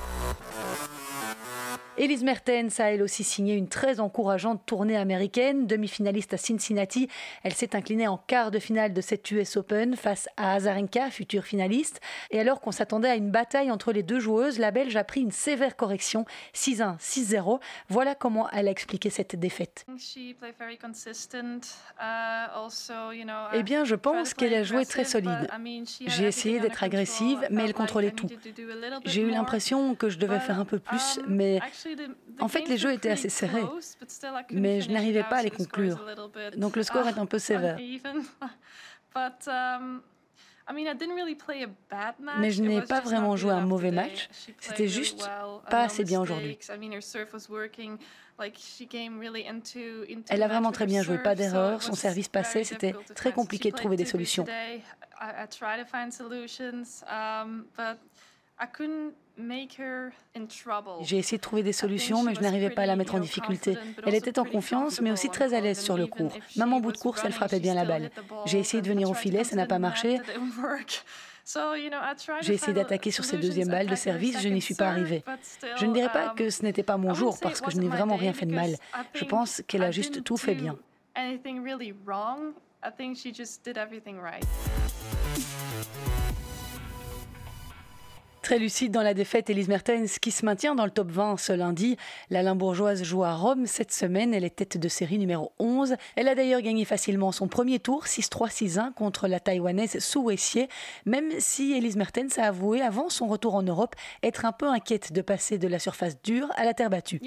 Elise 2.00 2.24
Mertens 2.24 2.80
a 2.80 2.92
elle 2.92 3.02
aussi 3.02 3.24
signé 3.24 3.56
une 3.56 3.68
très 3.68 4.00
encourageante 4.00 4.62
tournée 4.68 4.96
américaine. 4.96 5.66
Demi-finaliste 5.66 6.32
à 6.36 6.38
Cincinnati, 6.38 7.08
elle 7.42 7.56
s'est 7.56 7.76
inclinée 7.76 8.08
en 8.08 8.18
quart 8.18 8.52
de 8.52 8.60
finale 8.60 8.94
de 8.94 9.02
cette 9.02 9.32
US 9.32 9.58
Open 9.58 9.96
face 9.96 10.30
à 10.38 10.54
Azarenka, 10.54 11.10
future 11.10 11.44
finaliste. 11.44 12.00
Et 12.30 12.40
alors 12.40 12.62
qu'on 12.62 12.72
s'attendait 12.72 13.10
à 13.10 13.16
une 13.16 13.32
bataille 13.32 13.72
entre 13.72 13.92
les 13.92 14.04
deux 14.04 14.20
joueuses, 14.20 14.60
la 14.60 14.70
Belge 14.70 14.96
a 14.96 15.04
pris 15.04 15.22
une 15.22 15.32
sévère 15.32 15.76
correction, 15.76 16.26
6-1, 16.54 17.00
6-0. 17.00 17.60
Voilà 17.90 18.14
comment 18.14 18.48
elle 18.52 18.68
a 18.68 18.72
expliqué 18.72 19.10
cette 19.10 19.36
défaite. 19.36 19.88
Eh 23.54 23.64
bien, 23.64 23.86
je 23.86 23.96
pense 23.96 24.34
qu'elle 24.36 24.54
a 24.54 24.64
joué 24.64 24.86
très 24.86 25.04
solide. 25.04 25.50
J'ai 26.06 26.26
essayé 26.26 26.60
d'être 26.60 26.84
agressive, 26.84 27.40
mais 27.50 27.64
elle 27.64 27.74
contrôlait 27.74 28.12
tout. 28.12 28.28
J'ai 29.06 29.22
eu 29.22 29.32
l'impression 29.32 29.96
que 29.96 30.10
je 30.10 30.20
devais 30.20 30.40
faire 30.40 30.60
un 30.60 30.66
peu 30.66 30.78
plus, 30.78 31.18
um, 31.18 31.26
mais 31.28 31.60
en 32.40 32.48
fait, 32.48 32.68
les 32.68 32.78
jeux 32.78 32.94
étaient 32.94 33.12
assez 33.12 33.30
serrés, 33.30 33.66
mais 34.52 34.82
je 34.82 34.92
n'arrivais 34.92 35.24
pas 35.24 35.38
à 35.38 35.44
les 35.44 35.52
conclure. 35.52 36.04
Donc 36.56 36.76
le 36.76 36.84
score 36.84 37.08
est 37.08 37.18
un 37.18 37.26
peu 37.26 37.40
sévère. 37.40 37.78
Mais 42.40 42.52
je 42.52 42.62
n'ai 42.62 42.82
pas 42.82 43.00
vraiment 43.00 43.36
joué 43.38 43.52
un 43.52 43.66
mauvais 43.66 43.92
match. 43.92 44.30
C'était 44.60 44.88
juste 44.88 45.28
pas 45.70 45.84
assez 45.84 46.04
bien 46.04 46.22
aujourd'hui. 46.22 46.58
Elle 50.30 50.44
a 50.44 50.48
vraiment 50.48 50.72
très 50.72 50.86
bien 50.86 51.02
joué, 51.02 51.18
pas 51.18 51.36
d'erreur, 51.36 51.82
son 51.82 51.96
service 51.96 52.28
passait, 52.28 52.64
c'était 52.64 52.94
très 53.16 53.32
compliqué 53.32 53.72
de 53.72 53.76
trouver 53.76 53.98
des 53.98 54.06
solutions. 54.06 54.46
J'ai 61.02 61.18
essayé 61.18 61.38
de 61.38 61.42
trouver 61.42 61.64
des 61.64 61.74
solutions, 61.74 62.24
mais 62.24 62.34
je 62.34 62.42
n'arrivais 62.42 62.72
pas 62.72 62.84
à 62.84 62.86
la 62.86 62.96
mettre 62.96 63.16
en 63.16 63.20
difficulté. 63.20 63.78
Elle 64.06 64.16
était 64.16 64.40
en 64.40 64.46
confiance, 64.46 65.00
mais 65.02 65.12
aussi 65.12 65.30
très 65.30 65.54
à 65.54 65.62
l'aise 65.62 65.80
sur 65.80 65.96
le 65.96 66.08
cours. 66.08 66.34
Même 66.56 66.74
en 66.74 66.80
bout 66.80 66.92
de 66.92 66.98
course, 66.98 67.22
elle 67.24 67.34
frappait 67.34 67.60
bien 67.60 67.76
la 67.76 67.86
balle. 67.86 68.10
J'ai 68.46 68.60
essayé 68.60 68.82
de 68.82 68.88
venir 68.88 69.10
au 69.10 69.14
filet, 69.14 69.44
ça 69.44 69.56
n'a 69.56 69.68
pas 69.68 69.80
marché. 69.80 70.20
J'ai 72.42 72.54
essayé 72.54 72.74
d'attaquer 72.74 73.10
sur 73.12 73.24
ces 73.24 73.38
deuxièmes 73.38 73.70
balles 73.70 73.88
de 73.88 73.96
service, 73.96 74.42
je 74.42 74.50
n'y 74.50 74.62
suis 74.62 74.76
pas 74.76 74.90
arrivée. 74.90 75.24
Je 75.78 75.86
ne 75.86 75.94
dirais 75.94 76.12
pas 76.12 76.32
um, 76.32 76.36
que 76.36 76.50
ce 76.50 76.62
n'était 76.64 76.84
pas 76.84 76.98
mon 76.98 77.14
jour, 77.14 77.40
parce 77.40 77.62
que 77.62 77.72
je 77.72 77.78
n'ai 77.78 77.88
vraiment 77.88 78.18
rien 78.18 78.34
fait 78.34 78.46
de 78.46 78.54
mal. 78.54 78.76
Je 79.14 79.24
pense 79.24 79.64
qu'elle 79.66 79.84
a 79.84 79.92
juste 79.92 80.26
tout 80.26 80.36
fait 80.36 80.56
bien. 80.56 80.78
Très 88.48 88.60
lucide 88.60 88.94
dans 88.94 89.02
la 89.02 89.14
défaite, 89.14 89.50
Elise 89.50 89.68
Mertens 89.68 90.20
qui 90.22 90.32
se 90.32 90.46
maintient 90.46 90.74
dans 90.74 90.86
le 90.86 90.92
top 90.92 91.12
20 91.12 91.36
ce 91.36 91.52
lundi. 91.52 91.98
La 92.30 92.44
Limbourgeoise 92.44 93.04
joue 93.04 93.26
à 93.26 93.34
Rome 93.34 93.66
cette 93.66 93.92
semaine. 93.92 94.34
Elle 94.34 94.46
est 94.46 94.56
tête 94.56 94.78
de 94.78 94.88
série 94.88 95.18
numéro 95.18 95.52
11. 95.60 95.98
Elle 96.16 96.30
a 96.30 96.34
d'ailleurs 96.34 96.62
gagné 96.62 96.86
facilement 96.86 97.34
son 97.34 97.50
premier 97.50 97.80
tour, 97.80 98.06
6-3-6-1 98.06 98.94
contre 98.94 99.28
la 99.28 99.42
Taïwanaise 99.42 100.00
Su 100.00 100.20
Weixier, 100.20 100.70
même 101.06 101.30
si 101.40 101.74
Elise 101.74 101.98
Mertens 101.98 102.38
a 102.38 102.46
avoué 102.46 102.82
avant 102.82 103.10
son 103.10 103.28
retour 103.28 103.54
en 103.54 103.64
Europe 103.64 103.98
être 104.24 104.46
un 104.46 104.54
peu 104.54 104.70
inquiète 104.70 105.12
de 105.12 105.22
passer 105.22 105.58
de 105.58 105.68
la 105.68 105.80
surface 105.80 106.22
dure 106.22 106.50
à 106.56 106.64
la 106.64 106.74
terre 106.74 106.90
battue. 106.90 107.20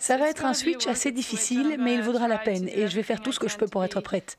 Ça 0.00 0.16
va 0.16 0.28
être 0.28 0.44
un 0.44 0.54
switch 0.54 0.88
assez 0.88 1.12
difficile, 1.12 1.76
mais 1.78 1.94
il 1.94 2.02
vaudra 2.02 2.26
la 2.26 2.38
peine 2.38 2.68
et 2.68 2.88
je 2.88 2.96
vais 2.96 3.04
faire 3.04 3.20
tout 3.20 3.30
ce 3.30 3.38
que 3.38 3.46
je 3.46 3.58
peux 3.58 3.68
pour 3.68 3.84
être 3.84 4.00
prête. 4.00 4.36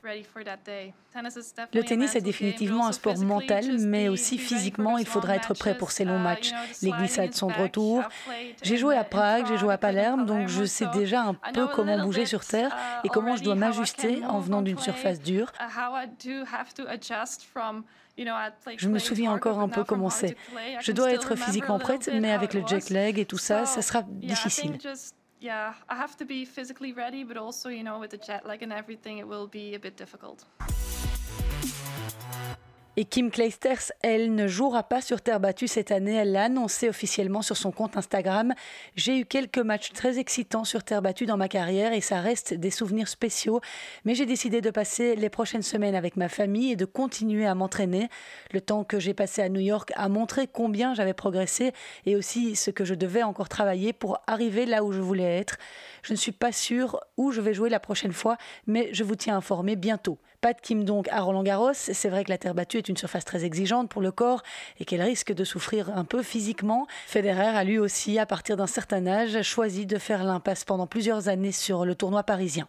Le 1.72 1.82
tennis 1.82 2.14
est 2.14 2.20
définitivement 2.20 2.86
un 2.86 2.92
sport 2.92 3.16
mental, 3.18 3.78
mais 3.78 4.10
aussi 4.10 4.38
physiquement, 4.54 4.98
il 4.98 5.06
faudra 5.06 5.36
être 5.36 5.54
prêt 5.54 5.76
pour 5.76 5.90
ces 5.90 6.04
longs 6.04 6.18
matchs. 6.18 6.52
Les 6.82 6.90
glissades 6.90 7.34
sont 7.34 7.48
de 7.48 7.54
retour. 7.54 8.02
J'ai 8.62 8.76
joué 8.76 8.96
à 8.96 9.04
Prague, 9.04 9.46
j'ai 9.46 9.58
joué 9.58 9.72
à 9.74 9.78
Palerme, 9.78 10.26
donc 10.26 10.48
je 10.48 10.64
sais 10.64 10.86
déjà 10.92 11.22
un 11.22 11.34
peu 11.34 11.66
comment 11.68 11.98
bouger 11.98 12.26
sur 12.26 12.44
terre 12.44 12.76
et 13.04 13.08
comment 13.08 13.36
je 13.36 13.42
dois 13.42 13.54
m'ajuster 13.54 14.24
en 14.24 14.40
venant 14.40 14.62
d'une 14.62 14.78
surface 14.78 15.20
dure. 15.20 15.52
Je 18.76 18.88
me 18.88 18.98
souviens 18.98 19.32
encore 19.32 19.60
un 19.60 19.68
peu 19.68 19.84
comment 19.84 20.10
c'est. 20.10 20.36
Je 20.80 20.92
dois 20.92 21.12
être 21.12 21.36
physiquement 21.36 21.78
prête, 21.78 22.10
mais 22.12 22.32
avec 22.32 22.54
le 22.54 22.66
jet 22.66 22.90
lag 22.90 23.18
et 23.18 23.24
tout 23.24 23.38
ça, 23.38 23.66
ça 23.66 23.82
sera 23.82 24.02
difficile. 24.02 24.78
Et 32.96 33.04
Kim 33.04 33.30
Kleisters, 33.30 33.92
elle 34.02 34.34
ne 34.34 34.48
jouera 34.48 34.82
pas 34.82 35.00
sur 35.00 35.20
terre 35.20 35.38
battue 35.38 35.68
cette 35.68 35.92
année. 35.92 36.14
Elle 36.14 36.32
l'a 36.32 36.44
annoncé 36.44 36.88
officiellement 36.88 37.40
sur 37.40 37.56
son 37.56 37.70
compte 37.70 37.96
Instagram. 37.96 38.52
J'ai 38.96 39.20
eu 39.20 39.24
quelques 39.24 39.58
matchs 39.58 39.92
très 39.92 40.18
excitants 40.18 40.64
sur 40.64 40.82
terre 40.82 41.00
battue 41.00 41.24
dans 41.24 41.36
ma 41.36 41.48
carrière 41.48 41.92
et 41.92 42.00
ça 42.00 42.20
reste 42.20 42.52
des 42.52 42.70
souvenirs 42.70 43.06
spéciaux. 43.06 43.60
Mais 44.04 44.16
j'ai 44.16 44.26
décidé 44.26 44.60
de 44.60 44.70
passer 44.70 45.14
les 45.14 45.30
prochaines 45.30 45.62
semaines 45.62 45.94
avec 45.94 46.16
ma 46.16 46.28
famille 46.28 46.72
et 46.72 46.76
de 46.76 46.84
continuer 46.84 47.46
à 47.46 47.54
m'entraîner. 47.54 48.08
Le 48.52 48.60
temps 48.60 48.82
que 48.82 48.98
j'ai 48.98 49.14
passé 49.14 49.40
à 49.40 49.48
New 49.48 49.60
York 49.60 49.92
a 49.94 50.08
montré 50.08 50.48
combien 50.48 50.92
j'avais 50.92 51.14
progressé 51.14 51.72
et 52.06 52.16
aussi 52.16 52.56
ce 52.56 52.72
que 52.72 52.84
je 52.84 52.94
devais 52.94 53.22
encore 53.22 53.48
travailler 53.48 53.92
pour 53.92 54.20
arriver 54.26 54.66
là 54.66 54.82
où 54.82 54.90
je 54.90 55.00
voulais 55.00 55.38
être. 55.38 55.58
Je 56.02 56.12
ne 56.12 56.18
suis 56.18 56.32
pas 56.32 56.50
sûre 56.50 56.98
où 57.16 57.30
je 57.30 57.40
vais 57.40 57.54
jouer 57.54 57.70
la 57.70 57.80
prochaine 57.80 58.12
fois, 58.12 58.36
mais 58.66 58.90
je 58.92 59.04
vous 59.04 59.14
tiens 59.14 59.36
informé 59.36 59.76
bientôt. 59.76 60.18
Pas 60.40 60.54
de 60.54 60.60
Kim 60.62 60.84
donc 60.84 61.06
à 61.08 61.20
Roland 61.20 61.42
Garros. 61.42 61.74
C'est 61.74 62.08
vrai 62.08 62.24
que 62.24 62.30
la 62.30 62.38
terre 62.38 62.54
battue 62.54 62.78
est 62.78 62.88
une 62.88 62.96
surface 62.96 63.26
très 63.26 63.44
exigeante 63.44 63.90
pour 63.90 64.00
le 64.00 64.10
corps 64.10 64.42
et 64.78 64.86
qu'elle 64.86 65.02
risque 65.02 65.34
de 65.34 65.44
souffrir 65.44 65.94
un 65.94 66.04
peu 66.06 66.22
physiquement. 66.22 66.86
Federer 67.06 67.48
a 67.48 67.62
lui 67.62 67.78
aussi, 67.78 68.18
à 68.18 68.24
partir 68.24 68.56
d'un 68.56 68.66
certain 68.66 69.06
âge, 69.06 69.42
choisi 69.42 69.84
de 69.84 69.98
faire 69.98 70.24
l'impasse 70.24 70.64
pendant 70.64 70.86
plusieurs 70.86 71.28
années 71.28 71.52
sur 71.52 71.84
le 71.84 71.94
tournoi 71.94 72.22
parisien. 72.22 72.68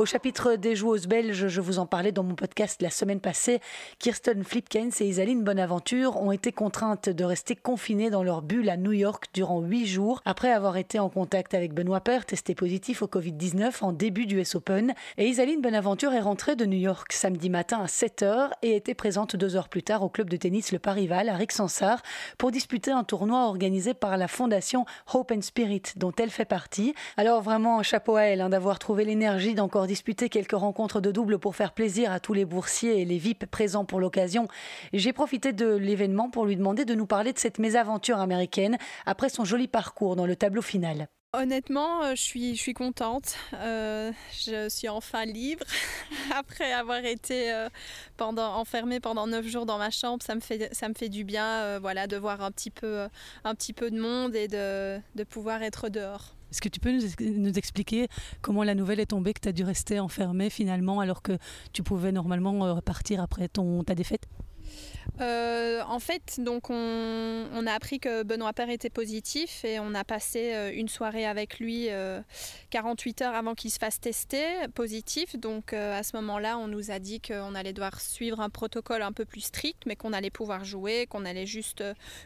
Au 0.00 0.06
chapitre 0.06 0.54
des 0.54 0.76
joueuses 0.76 1.06
belges, 1.06 1.48
je 1.48 1.60
vous 1.60 1.78
en 1.78 1.84
parlais 1.84 2.10
dans 2.10 2.22
mon 2.22 2.34
podcast 2.34 2.80
la 2.80 2.88
semaine 2.88 3.20
passée, 3.20 3.60
Kirsten 3.98 4.44
Flipkens 4.44 4.98
et 5.02 5.04
Isaline 5.04 5.44
Bonaventure 5.44 6.16
ont 6.16 6.32
été 6.32 6.52
contraintes 6.52 7.10
de 7.10 7.22
rester 7.22 7.54
confinées 7.54 8.08
dans 8.08 8.22
leur 8.22 8.40
bulle 8.40 8.70
à 8.70 8.78
New 8.78 8.92
York 8.92 9.26
durant 9.34 9.60
huit 9.60 9.84
jours 9.84 10.22
après 10.24 10.50
avoir 10.50 10.78
été 10.78 10.98
en 10.98 11.10
contact 11.10 11.52
avec 11.52 11.74
Benoît 11.74 12.00
Paire, 12.00 12.24
testé 12.24 12.54
positif 12.54 13.02
au 13.02 13.08
Covid-19 13.08 13.84
en 13.84 13.92
début 13.92 14.24
du 14.24 14.38
US 14.38 14.54
Open. 14.54 14.94
Et 15.18 15.26
Isaline 15.26 15.60
Bonaventure 15.60 16.14
est 16.14 16.20
rentrée 16.20 16.56
de 16.56 16.64
New 16.64 16.78
York 16.78 17.12
samedi 17.12 17.50
matin 17.50 17.82
à 17.82 17.86
7h 17.86 18.52
et 18.62 18.76
était 18.76 18.94
présente 18.94 19.36
deux 19.36 19.54
heures 19.54 19.68
plus 19.68 19.82
tard 19.82 20.02
au 20.02 20.08
club 20.08 20.30
de 20.30 20.38
tennis 20.38 20.72
Le 20.72 20.78
Parival 20.78 21.28
à 21.28 21.34
Rixensart 21.34 22.00
pour 22.38 22.52
disputer 22.52 22.90
un 22.90 23.04
tournoi 23.04 23.44
organisé 23.44 23.92
par 23.92 24.16
la 24.16 24.28
fondation 24.28 24.86
Hope 25.12 25.30
and 25.30 25.42
Spirit 25.42 25.82
dont 25.96 26.12
elle 26.18 26.30
fait 26.30 26.46
partie. 26.46 26.94
Alors 27.18 27.42
vraiment, 27.42 27.82
chapeau 27.82 28.16
à 28.16 28.22
elle 28.22 28.40
hein, 28.40 28.48
d'avoir 28.48 28.78
trouvé 28.78 29.04
l'énergie 29.04 29.54
d'encore 29.54 29.89
disputé 29.90 30.28
quelques 30.28 30.52
rencontres 30.52 31.00
de 31.00 31.10
double 31.10 31.40
pour 31.40 31.56
faire 31.56 31.72
plaisir 31.72 32.12
à 32.12 32.20
tous 32.20 32.32
les 32.32 32.44
boursiers 32.44 33.00
et 33.00 33.04
les 33.04 33.18
VIP 33.18 33.46
présents 33.46 33.84
pour 33.84 33.98
l'occasion. 33.98 34.46
J'ai 34.92 35.12
profité 35.12 35.52
de 35.52 35.66
l'événement 35.74 36.30
pour 36.30 36.46
lui 36.46 36.54
demander 36.54 36.84
de 36.84 36.94
nous 36.94 37.06
parler 37.06 37.32
de 37.32 37.40
cette 37.40 37.58
mésaventure 37.58 38.20
américaine 38.20 38.78
après 39.04 39.28
son 39.30 39.44
joli 39.44 39.66
parcours 39.66 40.14
dans 40.14 40.26
le 40.26 40.36
tableau 40.36 40.62
final. 40.62 41.08
Honnêtement, 41.32 42.04
euh, 42.04 42.10
je 42.14 42.22
suis, 42.22 42.54
je 42.54 42.60
suis 42.60 42.72
contente. 42.72 43.34
Euh, 43.54 44.12
je 44.32 44.68
suis 44.68 44.88
enfin 44.88 45.24
libre. 45.24 45.64
Après 46.36 46.72
avoir 46.72 47.04
été 47.04 47.52
euh, 47.52 47.68
pendant, 48.16 48.54
enfermée 48.54 49.00
pendant 49.00 49.26
neuf 49.26 49.46
jours 49.46 49.66
dans 49.66 49.78
ma 49.78 49.90
chambre, 49.90 50.22
ça 50.22 50.36
me 50.36 50.40
fait, 50.40 50.72
ça 50.72 50.88
me 50.88 50.94
fait 50.94 51.08
du 51.08 51.24
bien 51.24 51.78
voilà, 51.80 52.06
de 52.06 52.16
voir 52.16 52.42
un 52.42 52.52
petit, 52.52 52.70
peu, 52.70 53.08
un 53.42 53.54
petit 53.56 53.72
peu 53.72 53.90
de 53.90 54.00
monde 54.00 54.36
et 54.36 54.46
de, 54.46 55.00
de 55.16 55.24
pouvoir 55.24 55.64
être 55.64 55.88
dehors. 55.88 56.34
Est-ce 56.50 56.60
que 56.60 56.68
tu 56.68 56.80
peux 56.80 56.92
nous, 56.92 57.58
expliquer 57.58 58.08
comment 58.40 58.64
la 58.64 58.74
nouvelle 58.74 59.00
est 59.00 59.06
tombée, 59.06 59.32
que 59.32 59.40
tu 59.40 59.48
as 59.48 59.52
dû 59.52 59.64
rester 59.64 60.00
enfermé 60.00 60.50
finalement 60.50 61.00
alors 61.00 61.22
que 61.22 61.38
tu 61.72 61.82
pouvais 61.82 62.12
normalement 62.12 62.66
euh, 62.66 62.74
repartir 62.74 63.20
après 63.20 63.48
ton, 63.48 63.84
ta 63.84 63.94
défaite? 63.94 64.26
Euh, 65.20 65.82
en 65.86 65.98
fait, 65.98 66.40
donc 66.40 66.70
on, 66.70 67.66
a 67.66 67.72
appris 67.72 68.00
que 68.00 68.22
Benoît 68.22 68.52
Père 68.52 68.70
était 68.70 68.90
positif 68.90 69.64
et 69.64 69.78
on 69.78 69.94
a 69.94 70.02
passé 70.02 70.54
euh, 70.54 70.72
une 70.72 70.88
soirée 70.88 71.26
avec 71.26 71.58
lui 71.58 71.88
48 72.70 73.22
euh, 73.22 73.24
heures 73.24 73.34
avant 73.34 73.54
qu'il 73.54 73.70
se 73.70 73.78
fasse 73.78 74.00
tester 74.00 74.44
positif. 74.74 75.36
Donc 75.36 75.72
à 75.72 76.02
ce 76.02 76.16
moment-là, 76.16 76.58
on 76.58 76.68
nous 76.68 76.90
a 76.90 76.98
dit 76.98 77.20
qu'on 77.20 77.54
allait 77.54 77.72
devoir 77.72 78.00
suivre 78.00 78.40
un 78.40 78.48
protocole 78.48 79.02
un 79.02 79.12
peu 79.12 79.24
plus 79.24 79.42
strict, 79.42 79.82
mais 79.86 79.96
qu'on 79.96 80.12
allait 80.12 80.30
pouvoir 80.30 80.64
jouer, 80.64 81.06
qu'on 81.06 81.24
allait 81.24 81.46
juste 81.46 81.84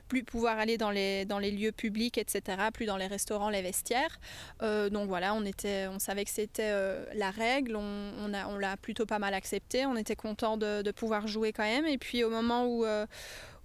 plus 0.09 0.23
pouvoir 0.23 0.59
aller 0.59 0.79
dans 0.79 0.91
les, 0.91 1.25
dans 1.25 1.39
les 1.39 1.51
lieux 1.51 1.73
publics, 1.73 2.19
etc., 2.19 2.43
plus 2.73 2.87
dans 2.87 2.97
les 2.97 3.07
restaurants, 3.07 3.51
les 3.51 3.63
vestiaires. 3.63 4.19
donc 4.61 5.09
voilà, 5.09 5.35
on, 5.35 5.45
était, 5.45 5.87
on 5.89 5.99
savait 5.99 6.25
que 6.25 6.31
c'était 6.31 6.73
la 7.15 7.31
règle, 7.31 7.77
on, 7.77 8.13
on 8.19 8.59
l'a 8.59 8.77
plutôt 8.77 9.07
pas 9.07 9.19
mal 9.19 9.35
accepté, 9.35 9.87
on 9.87 9.97
était 9.97 10.17
content 10.17 10.57
de, 10.57 10.83
de 10.83 10.91
pouvoir 10.91 11.27
jouer 11.27 11.53
quand 11.53 11.65
même. 11.65 11.87
Et 11.87 11.99
puis 11.99 12.25
au 12.25 12.31
moment 12.31 12.67
où 12.67 12.74
euh, 12.83 13.07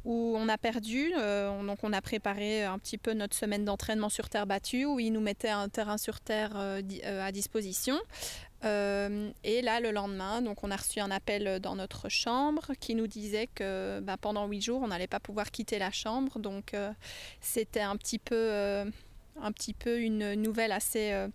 où 0.06 0.36
on 0.38 0.48
a 0.48 0.58
perdu. 0.58 1.12
donc 1.12 1.80
on 1.84 1.92
a 1.92 2.02
préparé 2.02 2.64
un 2.64 2.80
petit 2.80 2.98
peu 2.98 3.14
notre 3.14 3.36
semaine 3.36 3.66
d'entraînement 3.66 4.10
sur 4.10 4.30
terre 4.30 4.48
battue, 4.48 4.86
où 4.86 5.00
ils 5.00 5.12
nous 5.12 5.20
mettaient 5.20 5.50
un 5.50 5.68
terrain 5.68 5.98
sur 5.98 6.22
terre 6.22 6.56
à 6.56 7.32
disposition. 7.34 8.00
et 8.64 9.62
là, 9.62 9.80
le 9.82 9.92
lendemain, 9.92 10.42
donc 10.42 10.64
on 10.64 10.72
a 10.72 10.78
reçu 10.78 11.02
un 11.02 11.12
appel 11.12 11.60
dans 11.60 11.76
notre 11.76 12.08
chambre 12.08 12.72
qui 12.80 12.96
nous 12.96 13.08
disait 13.08 13.48
que 13.48 14.00
bah, 14.02 14.16
pendant 14.16 14.48
huit 14.48 14.62
jours, 14.62 14.82
on 14.82 14.88
n'allait 14.88 15.08
pas 15.08 15.20
pouvoir 15.20 15.52
quitter 15.52 15.80
la 15.80 15.92
chambre. 15.92 16.40
Donc 16.40 16.74
c'était 17.42 17.82
un 17.82 17.98
petit 17.98 18.20
peu, 18.20 18.52
un 19.42 19.52
petit 19.52 19.74
peu 19.74 20.00
une 20.00 20.34
nouvelle 20.36 20.72
assez 20.72 21.28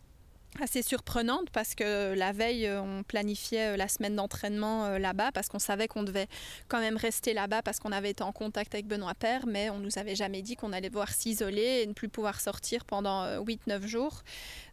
assez 0.63 0.83
surprenante 0.83 1.51
parce 1.51 1.75
que 1.75 2.15
la 2.15 2.33
veille, 2.33 2.67
euh, 2.67 2.81
on 2.81 3.03
planifiait 3.03 3.75
euh, 3.75 3.77
la 3.77 3.89
semaine 3.89 4.17
d'entraînement 4.17 4.87
euh, 4.87 4.99
là-bas 4.99 5.33
parce 5.33 5.49
qu'on 5.49 5.59
savait 5.59 5.89
qu'on 5.89 6.03
devait 6.03 6.29
quand 6.69 6.81
même 6.81 6.97
rester 6.97 7.35
là-bas 7.35 7.63
parce 7.63 7.81
qu'on 7.81 7.93
avait 7.93 8.11
été 8.11 8.23
en 8.23 8.33
contact 8.33 8.75
avec 8.75 8.87
Benoît 8.87 9.15
Père, 9.15 9.47
mais 9.47 9.71
on 9.71 9.79
nous 9.79 9.99
avait 9.99 10.15
jamais 10.15 10.43
dit 10.43 10.57
qu'on 10.57 10.73
allait 10.73 10.91
devoir 10.91 11.11
s'isoler 11.11 11.83
et 11.83 11.87
ne 11.87 11.93
plus 11.93 12.09
pouvoir 12.09 12.41
sortir 12.41 12.85
pendant 12.85 13.41
8-9 13.43 13.87
jours. 13.87 14.23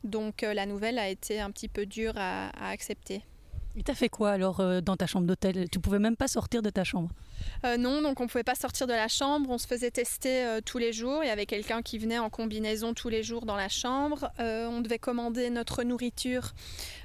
Donc 0.03 0.41
la 0.41 0.65
nouvelle 0.65 0.99
a 0.99 1.09
été 1.09 1.39
un 1.39 1.51
petit 1.51 1.67
peu 1.67 1.85
dure 1.85 2.13
à, 2.17 2.49
à 2.49 2.69
accepter. 2.69 3.23
Et 3.77 3.83
t'as 3.83 3.93
fait 3.93 4.09
quoi 4.09 4.31
alors 4.31 4.59
euh, 4.59 4.81
dans 4.81 4.97
ta 4.97 5.07
chambre 5.07 5.25
d'hôtel? 5.25 5.69
Tu 5.69 5.79
pouvais 5.79 5.99
même 5.99 6.17
pas 6.17 6.27
sortir 6.27 6.61
de 6.61 6.69
ta 6.69 6.83
chambre 6.83 7.09
euh, 7.65 7.77
Non, 7.77 8.01
donc 8.01 8.19
on 8.19 8.27
pouvait 8.27 8.43
pas 8.43 8.55
sortir 8.55 8.85
de 8.85 8.93
la 8.93 9.07
chambre. 9.07 9.49
On 9.49 9.57
se 9.57 9.65
faisait 9.65 9.91
tester 9.91 10.43
euh, 10.43 10.59
tous 10.63 10.77
les 10.77 10.91
jours. 10.91 11.23
Il 11.23 11.27
y 11.27 11.31
avait 11.31 11.45
quelqu'un 11.45 11.81
qui 11.81 11.97
venait 11.97 12.19
en 12.19 12.29
combinaison 12.29 12.93
tous 12.93 13.07
les 13.07 13.23
jours 13.23 13.45
dans 13.45 13.55
la 13.55 13.69
chambre. 13.69 14.29
on 14.39 14.81
devait 14.81 14.99
commander 14.99 15.49
notre 15.49 15.83
nourriture 15.83 16.51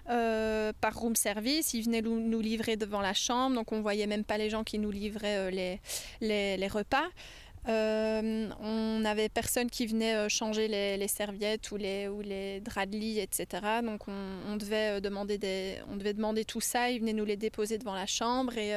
par 0.07 0.95
room 0.95 1.15
service. 1.15 1.73
Ils 1.75 1.83
venaient 1.83 2.03
nous, 2.03 2.41
livrer 2.41 2.77
devant 2.77 3.01
la 3.01 3.15
chambre, 3.15 3.55
donc 3.55 3.73
on 3.73 3.81
voyait 3.81 4.07
même 4.07 4.25
pas 4.25 4.39
les 4.39 4.51
gens 4.51 4.65
qui 4.65 4.79
nous 4.79 4.91
livraient 4.91 5.51
les, 5.51 5.81
les 6.21 6.69
repas. 6.69 7.07
Euh, 7.69 8.49
on 8.61 9.01
n'avait 9.01 9.29
personne 9.29 9.69
qui 9.69 9.87
venait 9.87 10.15
euh, 10.15 10.29
changer 10.29 10.69
les, 10.69 11.09
serviettes 11.09 11.71
ou 11.73 11.77
les, 11.77 12.61
draps 12.61 12.89
de 12.89 12.97
lit, 12.97 13.19
etc. 13.19 13.47
Donc 13.83 14.03
on, 14.09 14.57
devait 14.57 15.01
euh, 15.01 15.81
on 15.89 15.97
devait 15.97 16.15
demander 16.15 16.45
tout 16.45 16.61
ça. 16.61 16.91
Ils 16.91 17.01
venaient 17.01 17.13
nous 17.13 17.25
les 17.25 17.37
déposer 17.37 17.79
devant 17.79 17.95
la 17.95 18.07
chambre 18.07 18.57
et 18.57 18.73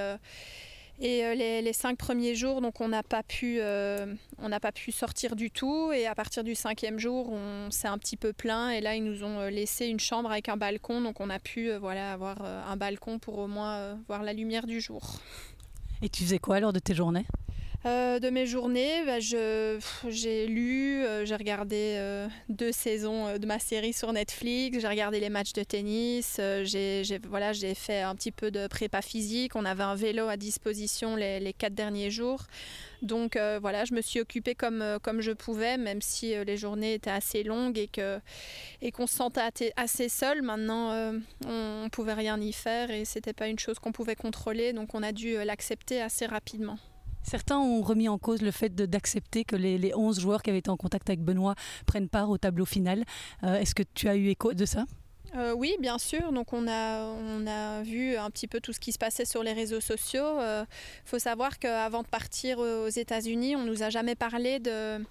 les, 1.01 1.73
cinq 1.73 1.97
premiers 1.97 2.35
jours, 2.35 2.61
donc 2.61 2.81
on 2.81 2.87
n'a 2.87 3.03
pas 3.03 3.23
pu, 3.23 3.61
on 3.61 4.49
n'a 4.49 4.59
pas 4.59 4.71
pu 4.71 4.91
sortir 4.91 5.35
du 5.35 5.51
tout. 5.51 5.91
Et 5.91 6.07
à 6.07 6.15
partir 6.15 6.43
du 6.43 6.55
cinquième 6.55 6.97
jour, 6.97 7.31
on 7.31 7.69
s'est 7.69 7.87
un 7.87 7.97
petit 7.99 8.17
peu 8.17 8.33
plein. 8.33 8.71
Et 8.71 8.81
là, 8.81 8.95
ils 8.95 9.03
nous 9.03 9.23
ont 9.23 9.47
laissé 9.49 9.85
une 9.85 9.99
chambre 9.99 10.31
avec 10.31 10.49
un 10.49 10.57
balcon, 10.57 11.01
donc 11.01 11.19
on 11.19 11.29
a 11.29 11.39
pu, 11.39 11.71
voilà, 11.73 12.13
avoir 12.13 12.41
un 12.41 12.75
balcon 12.75 13.19
pour 13.19 13.37
au 13.37 13.47
moins 13.47 13.99
voir 14.07 14.23
la 14.23 14.33
lumière 14.33 14.65
du 14.65 14.81
jour. 14.81 15.19
Et 16.01 16.09
tu 16.09 16.23
faisais 16.23 16.39
quoi 16.39 16.59
lors 16.59 16.73
de 16.73 16.79
tes 16.79 16.95
journées? 16.95 17.25
Euh, 17.85 18.19
de 18.19 18.29
mes 18.29 18.45
journées, 18.45 19.05
bah, 19.05 19.19
j'ai 19.21 20.47
lu, 20.47 21.01
euh, 21.01 21.23
j'ai 21.23 21.35
regardé 21.37 21.95
euh, 21.97 22.27
deux 22.49 22.73
saisons 22.73 23.37
de 23.37 23.45
ma 23.45 23.57
série 23.57 23.93
sur 23.93 24.11
Netflix, 24.11 24.79
j'ai 24.81 24.87
regardé 24.87 25.21
les 25.21 25.29
matchs 25.29 25.53
de 25.53 25.63
tennis, 25.63 26.41
j'ai 26.63 27.75
fait 27.75 28.01
un 28.01 28.15
petit 28.15 28.33
peu 28.33 28.51
de 28.51 28.67
prépa 28.67 29.01
physique, 29.01 29.55
on 29.55 29.63
avait 29.63 29.83
un 29.83 29.95
vélo 29.95 30.27
à 30.27 30.35
disposition 30.35 31.15
les, 31.15 31.53
quatre 31.57 31.73
derniers 31.73 32.11
jours. 32.11 32.43
Donc 33.01 33.39
voilà, 33.61 33.85
je 33.85 33.93
me 33.93 34.01
suis 34.01 34.19
occupée 34.19 34.55
comme, 34.55 34.83
je 35.19 35.31
pouvais, 35.31 35.77
même 35.77 36.01
si 36.01 36.35
les 36.35 36.57
journées 36.57 36.95
étaient 36.95 37.09
assez 37.09 37.43
longues 37.43 37.77
et 37.77 37.87
qu'on 37.87 38.19
et 38.81 38.91
qu'on 38.91 39.07
se 39.07 39.15
sentait 39.15 39.71
assez 39.77 40.09
seul. 40.09 40.41
Maintenant, 40.41 40.91
on 41.45 41.83
ne 41.83 41.89
pouvait 41.89 42.13
rien 42.13 42.37
y 42.41 42.51
faire 42.51 42.91
et 42.91 43.05
c'était 43.05 43.31
pas 43.31 43.47
une 43.47 43.59
chose 43.59 43.79
qu'on 43.79 43.93
pouvait 43.93 44.15
contrôler, 44.17 44.73
donc 44.73 44.93
on 44.95 45.01
a 45.01 45.13
dû 45.13 45.35
l'accepter 45.45 46.01
assez 46.01 46.25
rapidement. 46.25 46.77
Certains 47.23 47.59
ont 47.59 47.81
remis 47.81 48.09
en 48.09 48.17
cause 48.17 48.41
le 48.41 48.51
fait 48.51 48.73
d'accepter 48.75 49.43
que 49.43 49.55
les, 49.55 49.77
les, 49.77 49.93
11 49.93 50.19
joueurs 50.19 50.41
qui 50.41 50.49
avaient 50.49 50.59
été 50.59 50.69
en 50.69 50.77
contact 50.77 51.09
avec 51.09 51.21
Benoît 51.21 51.55
prennent 51.85 52.09
part 52.09 52.29
au 52.29 52.37
tableau 52.37 52.65
final. 52.65 53.03
Euh, 53.43 53.55
est-ce 53.55 53.75
que 53.75 53.83
tu 53.93 54.07
as 54.07 54.15
eu 54.15 54.27
écho 54.27 54.53
de 54.53 54.65
ça? 54.65 54.85
Euh, 55.35 55.53
oui, 55.53 55.75
bien 55.79 55.97
sûr. 55.97 56.31
Donc 56.31 56.53
on 56.53 56.67
a, 56.67 57.03
on 57.03 57.45
a 57.45 57.81
vu 57.83 58.15
un 58.15 58.29
petit 58.29 58.47
peu 58.47 58.59
tout 58.59 58.73
ce 58.73 58.79
qui 58.79 58.91
se 58.91 58.97
passait 58.97 59.25
sur 59.25 59.43
les 59.43 59.53
réseaux 59.53 59.81
sociaux. 59.81 60.37
Il 60.37 60.43
euh, 60.43 60.65
faut 61.05 61.19
savoir 61.19 61.59
qu'avant 61.59 62.01
de 62.01 62.07
partir 62.07 62.59
aux 62.59 62.89
États-Unis, 62.89 63.55
on 63.55 63.63
nous 63.63 63.83
a 63.83 63.89
jamais 63.89 64.15
parlé 64.15 64.59
de 64.59 65.03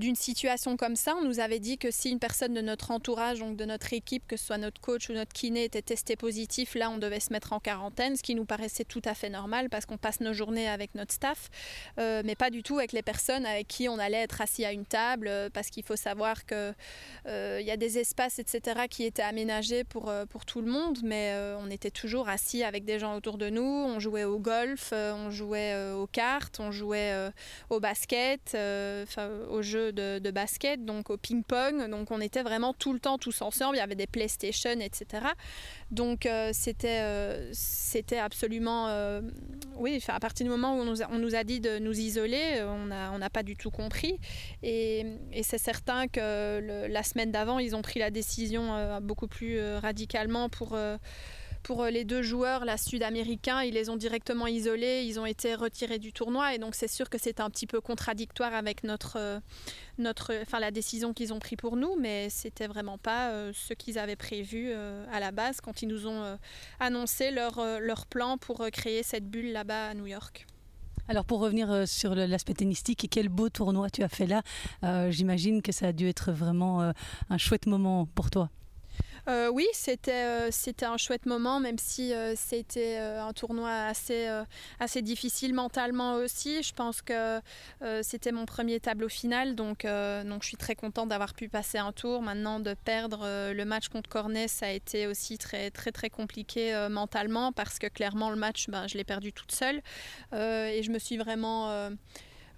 d'une 0.00 0.16
situation 0.16 0.76
comme 0.76 0.96
ça, 0.96 1.14
on 1.14 1.24
nous 1.24 1.38
avait 1.38 1.60
dit 1.60 1.78
que 1.78 1.90
si 1.90 2.10
une 2.10 2.18
personne 2.18 2.54
de 2.54 2.60
notre 2.60 2.90
entourage, 2.90 3.38
donc 3.38 3.56
de 3.56 3.64
notre 3.66 3.92
équipe, 3.92 4.26
que 4.26 4.36
ce 4.36 4.46
soit 4.46 4.58
notre 4.58 4.80
coach 4.80 5.10
ou 5.10 5.12
notre 5.12 5.32
kiné, 5.32 5.64
était 5.64 5.82
testé 5.82 6.16
positif, 6.16 6.74
là, 6.74 6.90
on 6.90 6.96
devait 6.98 7.20
se 7.20 7.32
mettre 7.32 7.52
en 7.52 7.60
quarantaine, 7.60 8.16
ce 8.16 8.22
qui 8.22 8.34
nous 8.34 8.46
paraissait 8.46 8.84
tout 8.84 9.02
à 9.04 9.14
fait 9.14 9.28
normal 9.28 9.68
parce 9.68 9.84
qu'on 9.86 9.98
passe 9.98 10.20
nos 10.20 10.32
journées 10.32 10.68
avec 10.68 10.94
notre 10.94 11.12
staff, 11.12 11.50
euh, 11.98 12.22
mais 12.24 12.34
pas 12.34 12.50
du 12.50 12.62
tout 12.62 12.78
avec 12.78 12.92
les 12.92 13.02
personnes 13.02 13.44
avec 13.44 13.68
qui 13.68 13.88
on 13.88 13.98
allait 13.98 14.22
être 14.22 14.40
assis 14.40 14.64
à 14.64 14.72
une 14.72 14.86
table, 14.86 15.28
euh, 15.28 15.50
parce 15.52 15.68
qu'il 15.68 15.84
faut 15.84 15.96
savoir 15.96 16.46
qu'il 16.46 16.74
euh, 17.26 17.60
y 17.62 17.70
a 17.70 17.76
des 17.76 17.98
espaces, 17.98 18.38
etc., 18.38 18.86
qui 18.88 19.04
étaient 19.04 19.22
aménagés 19.22 19.84
pour, 19.84 20.10
pour 20.30 20.46
tout 20.46 20.62
le 20.62 20.70
monde, 20.70 20.98
mais 21.04 21.34
on 21.58 21.70
était 21.70 21.90
toujours 21.90 22.28
assis 22.28 22.64
avec 22.64 22.86
des 22.86 22.98
gens 22.98 23.14
autour 23.16 23.36
de 23.36 23.50
nous, 23.50 23.62
on 23.62 24.00
jouait 24.00 24.24
au 24.24 24.38
golf, 24.38 24.92
on 24.92 25.30
jouait 25.30 25.92
aux 25.92 26.06
cartes, 26.06 26.58
on 26.58 26.72
jouait 26.72 27.30
au 27.68 27.80
basket, 27.80 28.56
au 28.56 29.62
jeu 29.62 29.89
de, 29.92 30.30
basket, 30.30 30.84
donc 30.84 31.10
au 31.10 31.16
ping-pong. 31.16 31.90
Donc 31.90 32.10
on 32.10 32.20
était 32.20 32.42
vraiment 32.42 32.72
tout 32.72 32.92
le 32.92 33.00
temps 33.00 33.18
tous 33.18 33.42
ensemble. 33.42 33.76
Il 33.76 33.78
y 33.78 33.82
avait 33.82 33.94
des 33.94 34.06
PlayStation, 34.06 34.78
etc. 34.80 35.26
Donc 35.90 36.26
euh, 36.26 36.50
c'était 36.52 37.00
euh, 37.00 37.50
c'était 37.52 38.18
absolument 38.18 38.88
euh, 38.88 39.20
oui. 39.76 40.02
À 40.08 40.20
partir 40.20 40.44
du 40.44 40.50
moment 40.50 40.76
où 40.76 40.80
on 40.80 40.84
nous, 40.84 41.34
a, 41.34 41.38
a, 41.38 41.44
dit 41.44 41.60
de 41.60 41.78
nous 41.78 41.98
isoler, 41.98 42.62
on 42.62 42.86
n'a 42.86 43.12
on 43.12 43.20
pas 43.30 43.42
du 43.42 43.56
tout 43.56 43.70
compris. 43.70 44.18
Et 44.62 45.04
c'est 45.42 45.58
certain 45.58 46.08
que 46.08 46.86
la 46.88 47.02
semaine 47.02 47.30
d'avant, 47.30 47.58
ils 47.58 47.76
ont 47.76 47.82
pris 47.82 48.00
la 48.00 48.10
décision 48.10 49.00
beaucoup 49.00 49.28
plus 49.28 49.60
radicalement 49.76 50.48
pour 50.48 50.76
pour 51.62 51.82
euh, 51.82 51.90
les 51.90 52.04
deux 52.04 52.22
joueurs, 52.22 52.64
la 52.64 52.76
sud-américain, 52.76 53.62
ils 53.62 53.74
les 53.74 53.90
ont 53.90 53.96
directement 53.96 54.46
isolés, 54.46 55.04
ils 55.06 55.18
ont 55.20 55.26
été 55.26 55.54
retirés 55.54 55.98
du 55.98 56.12
tournoi 56.12 56.54
et 56.54 56.58
donc 56.58 56.74
c'est 56.74 56.88
sûr 56.88 57.08
que 57.10 57.18
c'est 57.18 57.40
un 57.40 57.50
petit 57.50 57.66
peu 57.66 57.80
contradictoire 57.80 58.54
avec 58.54 58.84
notre, 58.84 59.16
euh, 59.16 59.40
notre, 59.98 60.34
enfin 60.42 60.60
la 60.60 60.70
décision 60.70 61.12
qu'ils 61.12 61.32
ont 61.32 61.38
prise 61.38 61.58
pour 61.58 61.76
nous, 61.76 61.96
mais 61.98 62.28
c'était 62.30 62.66
vraiment 62.66 62.98
pas 62.98 63.30
euh, 63.30 63.52
ce 63.54 63.74
qu'ils 63.74 63.98
avaient 63.98 64.16
prévu 64.16 64.72
à 64.72 65.20
la 65.20 65.32
base 65.32 65.60
quand 65.60 65.82
ils 65.82 65.88
nous 65.88 66.06
ont 66.06 66.38
annoncé 66.78 67.30
leur, 67.30 67.60
leur 67.80 68.06
plan 68.06 68.38
pour 68.38 68.64
créer 68.72 69.02
cette 69.02 69.28
bulle 69.28 69.52
là-bas 69.52 69.88
à 69.88 69.94
New 69.94 70.06
York. 70.06 70.46
Alors 71.08 71.24
pour 71.24 71.40
revenir 71.40 71.88
sur 71.88 72.14
l'aspect 72.14 72.54
tennistique, 72.54 73.08
quel 73.10 73.28
beau 73.28 73.48
tournoi 73.48 73.90
tu 73.90 74.02
as 74.02 74.08
fait 74.08 74.26
là. 74.26 74.42
J'imagine 75.10 75.60
que 75.62 75.72
ça 75.72 75.88
a 75.88 75.92
dû 75.92 76.08
être 76.08 76.30
vraiment 76.30 76.92
un 77.28 77.38
chouette 77.38 77.66
moment 77.66 78.06
pour 78.06 78.30
toi. 78.30 78.50
Euh, 79.30 79.48
oui, 79.48 79.66
c'était 79.72 80.10
euh, 80.12 80.48
c'était 80.50 80.86
un 80.86 80.96
chouette 80.96 81.24
moment, 81.24 81.60
même 81.60 81.78
si 81.78 82.12
euh, 82.12 82.34
c'était 82.36 82.96
un 82.96 83.32
tournoi 83.32 83.70
assez, 83.70 84.28
assez 84.80 85.02
difficile 85.02 85.54
mentalement 85.54 86.14
aussi. 86.14 86.62
Je 86.62 86.72
pense 86.72 87.00
que 87.02 87.40
c'était 88.02 88.32
mon 88.32 88.46
premier 88.46 88.80
tableau 88.80 89.08
final, 89.08 89.54
donc, 89.54 89.84
donc 89.84 90.42
je 90.42 90.48
suis 90.48 90.56
très 90.56 90.74
contente 90.74 91.08
d'avoir 91.08 91.34
pu 91.34 91.48
passer 91.48 91.78
un 91.78 91.92
tour. 91.92 92.22
Maintenant, 92.22 92.60
de 92.60 92.74
perdre 92.74 93.52
le 93.52 93.64
match 93.64 93.88
contre 93.88 94.08
Cornet, 94.08 94.48
ça 94.48 94.66
a 94.66 94.70
été 94.70 95.06
aussi 95.06 95.38
très 95.38 95.70
très 95.70 95.92
très 95.92 96.10
compliqué 96.10 96.88
mentalement 96.90 97.52
parce 97.52 97.78
que 97.78 97.86
clairement 97.86 98.30
le 98.30 98.36
match, 98.36 98.68
ben, 98.68 98.86
je 98.88 98.96
l'ai 98.96 99.04
perdu 99.04 99.32
toute 99.32 99.52
seule 99.52 99.80
et 100.32 100.82
je 100.82 100.90
me 100.90 100.98
suis 100.98 101.16
vraiment 101.16 101.90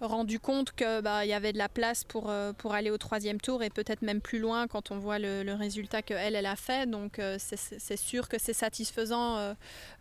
rendu 0.07 0.39
compte 0.41 0.73
qu'il 0.73 1.01
bah, 1.03 1.25
y 1.25 1.33
avait 1.33 1.53
de 1.53 1.59
la 1.59 1.69
place 1.69 2.05
pour, 2.05 2.31
euh, 2.31 2.53
pour 2.53 2.75
aller 2.75 2.91
au 2.91 2.99
troisième 2.99 3.41
tour 3.41 3.63
et 3.63 3.71
peut-être 3.71 4.03
même 4.03 4.21
plus 4.21 4.39
loin 4.39 4.67
quand 4.67 4.91
on 4.91 4.99
voit 4.99 5.19
le, 5.19 5.55
résultat 5.55 6.03
qu'elle, 6.03 6.35
elle 6.35 6.47
a 6.47 6.57
fait. 6.57 6.89
Donc 6.89 7.19
euh, 7.19 7.37
c'est 7.39 7.97
sûr 7.97 8.29
que 8.29 8.39
c'est 8.39 8.53
satisfaisant 8.53 9.37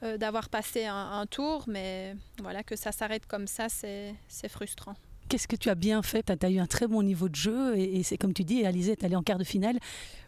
euh, 0.04 0.18
d'avoir 0.18 0.50
passé 0.50 0.86
un, 0.86 0.96
un, 0.96 1.26
tour, 1.26 1.66
mais 1.68 2.16
voilà, 2.42 2.64
que 2.64 2.76
ça 2.76 2.92
s'arrête 2.92 3.26
comme 3.26 3.48
ça, 3.48 3.68
c'est 3.70 4.16
frustrant 4.50 4.96
qu'est-ce 5.32 5.48
que 5.48 5.56
tu 5.56 5.70
as 5.70 5.76
bien 5.76 6.02
fait? 6.02 6.24
Tu 6.24 6.46
as, 6.46 6.50
eu 6.50 6.60
un 6.60 6.67
très 6.67 6.88
bon 6.88 7.02
niveau 7.04 7.30
de 7.30 7.36
jeu 7.36 7.78
et, 7.78 8.04
c'est 8.04 8.17
comme 8.17 8.34
tu 8.34 8.44
dis, 8.44 8.65
Alizé 8.65 8.91
est 8.91 9.04
allée 9.06 9.15
en 9.15 9.24
quart 9.24 9.38
de 9.38 9.46
finale. 9.46 9.80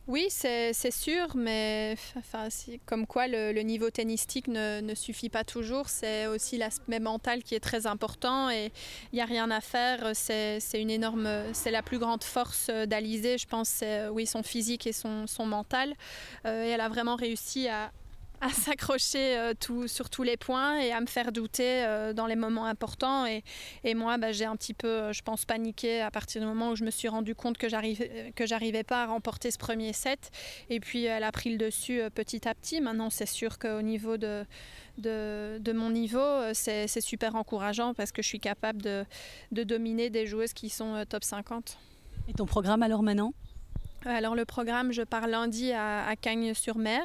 Oui, 0.07 0.27
c'est 0.29 0.73
sûr, 0.91 1.35
mais 1.35 1.95
comme 2.85 3.05
quoi 3.05 3.27
le, 3.27 3.61
niveau 3.61 3.89
tennistique 3.89 4.47
ne, 4.47 4.95
suffit 4.95 5.29
pas 5.29 5.43
toujours. 5.43 5.89
C'est 5.89 6.27
aussi 6.27 6.57
l'aspect 6.57 7.01
mental 7.01 7.43
qui 7.43 7.53
est 7.53 7.59
très 7.59 7.85
important 7.85 8.49
et 8.49 8.71
il 9.11 9.15
n'y 9.15 9.21
a 9.21 9.25
rien 9.25 9.51
à 9.51 9.59
faire. 9.59 10.11
C'est 10.13 10.61
une 10.73 10.89
énorme, 10.89 11.29
c'est 11.51 11.71
la 11.71 11.83
plus 11.83 11.99
grande 11.99 12.23
force 12.23 12.69
d'Alizé, 12.69 13.37
je 13.37 13.47
pense, 13.47 13.83
oui, 14.11 14.25
son 14.25 14.41
physique 14.41 14.87
et 14.87 14.93
son, 14.93 15.25
mental. 15.45 15.93
Euh, 16.45 16.73
elle 16.73 16.79
a 16.79 16.87
vraiment 16.87 17.17
réussi 17.17 17.67
à, 17.67 17.91
à 18.43 18.49
s'accrocher 18.49 19.37
euh, 19.37 19.53
sur 19.87 20.09
tous 20.09 20.23
les 20.23 20.35
points 20.35 20.77
et 20.77 20.91
à 20.91 20.99
me 20.99 21.05
faire 21.05 21.31
douter 21.31 21.85
euh, 21.85 22.11
dans 22.11 22.27
les 22.27 22.35
moments 22.35 22.65
importants. 22.65 23.25
Et, 23.25 23.43
moi, 23.95 24.17
bah, 24.17 24.33
j'ai 24.33 24.43
un 24.43 24.57
petit 24.57 24.73
peu, 24.73 24.87
euh, 24.87 25.13
je 25.13 25.21
pense, 25.21 25.45
paniqué 25.45 26.01
à 26.01 26.11
partir 26.11 26.41
du 26.41 26.47
moment 26.47 26.71
où 26.71 26.75
je 26.75 26.83
me 26.83 26.91
suis 26.91 27.07
rendu 27.07 27.35
compte 27.35 27.57
que 27.57 27.69
j'arrivais, 27.69 28.83
pas 28.83 29.03
à 29.03 29.05
remporter 29.05 29.49
ce 29.49 29.57
premier 29.57 29.93
set. 29.93 30.29
Et 30.69 30.81
puis, 30.81 31.05
elle 31.05 31.23
a 31.23 31.31
pris 31.31 31.51
le 31.51 31.57
dessus 31.57 32.01
petit 32.13 32.47
à 32.47 32.53
petit. 32.53 32.81
Maintenant, 32.81 33.09
c'est 33.09 33.25
sûr 33.25 33.57
qu'au 33.59 33.81
niveau 33.81 34.17
de, 34.17 34.45
mon 35.73 35.89
niveau, 35.89 36.53
c'est, 36.53 36.87
c'est 36.87 37.01
super 37.01 37.35
encourageant 37.35 37.93
parce 37.93 38.11
que 38.11 38.21
je 38.21 38.27
suis 38.27 38.41
capable 38.41 38.81
de, 38.81 39.05
de 39.53 39.63
dominer 39.63 40.09
des 40.09 40.27
joueuses 40.27 40.53
qui 40.53 40.69
sont 40.69 41.05
top 41.07 41.23
50. 41.23 41.77
Et 42.27 42.33
ton 42.33 42.45
programme 42.45 42.83
alors 42.83 43.03
maintenant? 43.03 43.33
Alors 44.05 44.35
le 44.35 44.45
programme, 44.45 44.91
je 44.91 45.01
pars 45.01 45.27
lundi 45.27 45.71
à, 45.71 46.13
Cagnes-sur-Mer 46.19 47.03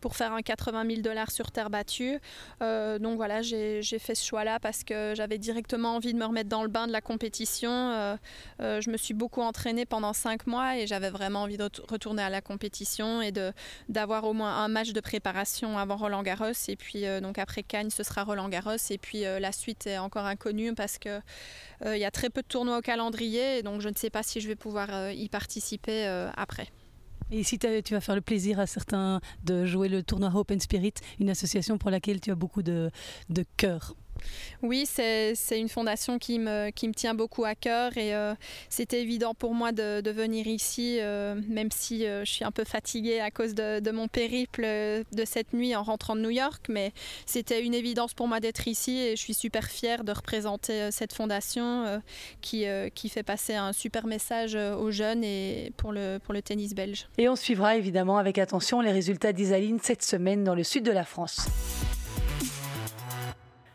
pour 0.00 0.16
faire 0.16 0.32
un 0.32 0.42
80 0.42 0.84
000 0.86 1.00
dollars 1.02 1.30
sur 1.30 1.50
terre 1.50 1.70
battue. 1.70 2.18
Euh, 2.62 2.98
donc 2.98 3.16
voilà, 3.16 3.42
j'ai 3.42 3.82
fait 3.82 4.14
ce 4.14 4.26
choix-là 4.26 4.58
parce 4.60 4.84
que 4.84 5.12
j'avais 5.16 5.38
directement 5.38 5.96
envie 5.96 6.14
de 6.14 6.18
me 6.18 6.24
remettre 6.24 6.48
dans 6.48 6.62
le 6.62 6.68
bain 6.68 6.86
de 6.86 6.92
la 6.92 7.00
compétition. 7.00 7.70
Euh, 7.70 8.16
euh, 8.60 8.80
je 8.80 8.90
me 8.90 8.96
suis 8.96 9.14
beaucoup 9.14 9.42
entraînée 9.42 9.84
pendant 9.84 10.12
cinq 10.12 10.46
mois 10.46 10.78
et 10.78 10.86
j'avais 10.86 11.10
vraiment 11.10 11.42
envie 11.42 11.56
de 11.56 11.68
retourner 11.88 12.22
à 12.22 12.30
la 12.30 12.40
compétition 12.40 13.22
et 13.22 13.32
d'avoir 13.88 14.24
au 14.24 14.32
moins 14.32 14.56
un 14.56 14.68
match 14.68 14.92
de 14.92 15.00
préparation 15.00 15.78
avant 15.78 15.96
Roland 15.96 16.22
Garros. 16.22 16.52
Et 16.68 16.76
puis 16.76 17.04
donc 17.20 17.38
après 17.38 17.62
Cagnes, 17.62 17.90
ce 17.90 18.02
sera 18.02 18.24
Roland 18.24 18.48
Garros. 18.48 18.76
Et 18.90 18.98
puis 18.98 19.22
la 19.22 19.52
suite 19.52 19.86
est 19.86 19.98
encore 19.98 20.26
inconnue 20.26 20.74
parce 20.74 20.98
que 20.98 21.20
il 21.84 21.98
y 21.98 22.04
a 22.04 22.10
très 22.10 22.30
peu 22.30 22.42
de 22.42 22.46
tournois 22.46 22.78
au 22.78 22.80
calendrier. 22.80 23.62
donc 23.62 23.80
je 23.80 23.88
ne 23.88 23.94
sais 23.94 24.10
pas 24.10 24.22
si 24.22 24.40
je 24.40 24.48
vais 24.48 24.56
pouvoir 24.56 25.10
y 25.12 25.28
participer 25.28 26.06
après. 26.38 26.68
Et 27.30 27.40
ici, 27.40 27.58
tu 27.58 27.92
vas 27.92 28.00
faire 28.00 28.14
le 28.14 28.22
plaisir 28.22 28.58
à 28.58 28.66
certains 28.66 29.20
de 29.44 29.66
jouer 29.66 29.88
le 29.88 30.02
tournoi 30.02 30.30
Open 30.34 30.60
Spirit, 30.60 30.94
une 31.20 31.28
association 31.28 31.76
pour 31.76 31.90
laquelle 31.90 32.20
tu 32.20 32.30
as 32.30 32.34
beaucoup 32.34 32.62
de 32.62 32.90
cœur. 33.56 33.94
Oui, 34.62 34.86
c'est 34.86 35.34
une 35.52 35.68
fondation 35.68 36.18
qui 36.18 36.38
me, 36.38 36.70
tient 36.92 37.14
beaucoup 37.14 37.44
à 37.44 37.54
cœur 37.54 37.96
et 37.96 38.14
euh, 38.14 38.34
c'était 38.70 39.02
évident 39.02 39.34
pour 39.34 39.54
moi 39.54 39.72
de, 39.72 40.10
venir 40.10 40.46
ici, 40.46 40.98
euh, 41.00 41.34
même 41.48 41.68
si 41.70 42.06
euh, 42.06 42.24
je 42.24 42.30
suis 42.30 42.44
un 42.44 42.50
peu 42.50 42.64
fatiguée 42.64 43.20
à 43.20 43.30
cause 43.30 43.54
de, 43.54 43.90
mon 43.90 44.08
périple 44.08 44.62
de 44.62 45.24
cette 45.24 45.52
nuit 45.52 45.74
en 45.74 45.82
rentrant 45.82 46.16
de 46.16 46.20
New 46.20 46.30
York, 46.30 46.66
mais 46.68 46.92
c'était 47.26 47.62
une 47.62 47.74
évidence 47.74 48.14
pour 48.14 48.28
moi 48.28 48.40
d'être 48.40 48.68
ici 48.68 48.98
et 48.98 49.16
je 49.16 49.20
suis 49.20 49.34
super 49.34 49.64
fière 49.64 50.04
de 50.04 50.12
représenter 50.12 50.90
cette 50.90 51.12
fondation 51.12 52.00
qui, 52.40 52.64
qui 52.94 53.08
fait 53.08 53.22
passer 53.22 53.54
un 53.54 53.72
super 53.72 54.06
message 54.06 54.54
aux 54.54 54.90
jeunes 54.90 55.24
et 55.24 55.72
pour 55.76 55.92
le, 55.92 56.18
pour 56.18 56.34
le 56.34 56.42
tennis 56.42 56.74
belge. 56.74 57.06
Et 57.16 57.28
on 57.28 57.36
suivra 57.36 57.76
évidemment 57.76 58.18
avec 58.18 58.38
attention 58.38 58.80
les 58.80 58.92
résultats 58.92 59.32
d'Isaline 59.32 59.78
cette 59.82 60.02
semaine 60.02 60.44
dans 60.44 60.54
le 60.54 60.64
sud 60.64 60.84
de 60.84 60.92
la 60.92 61.04
France. 61.04 61.48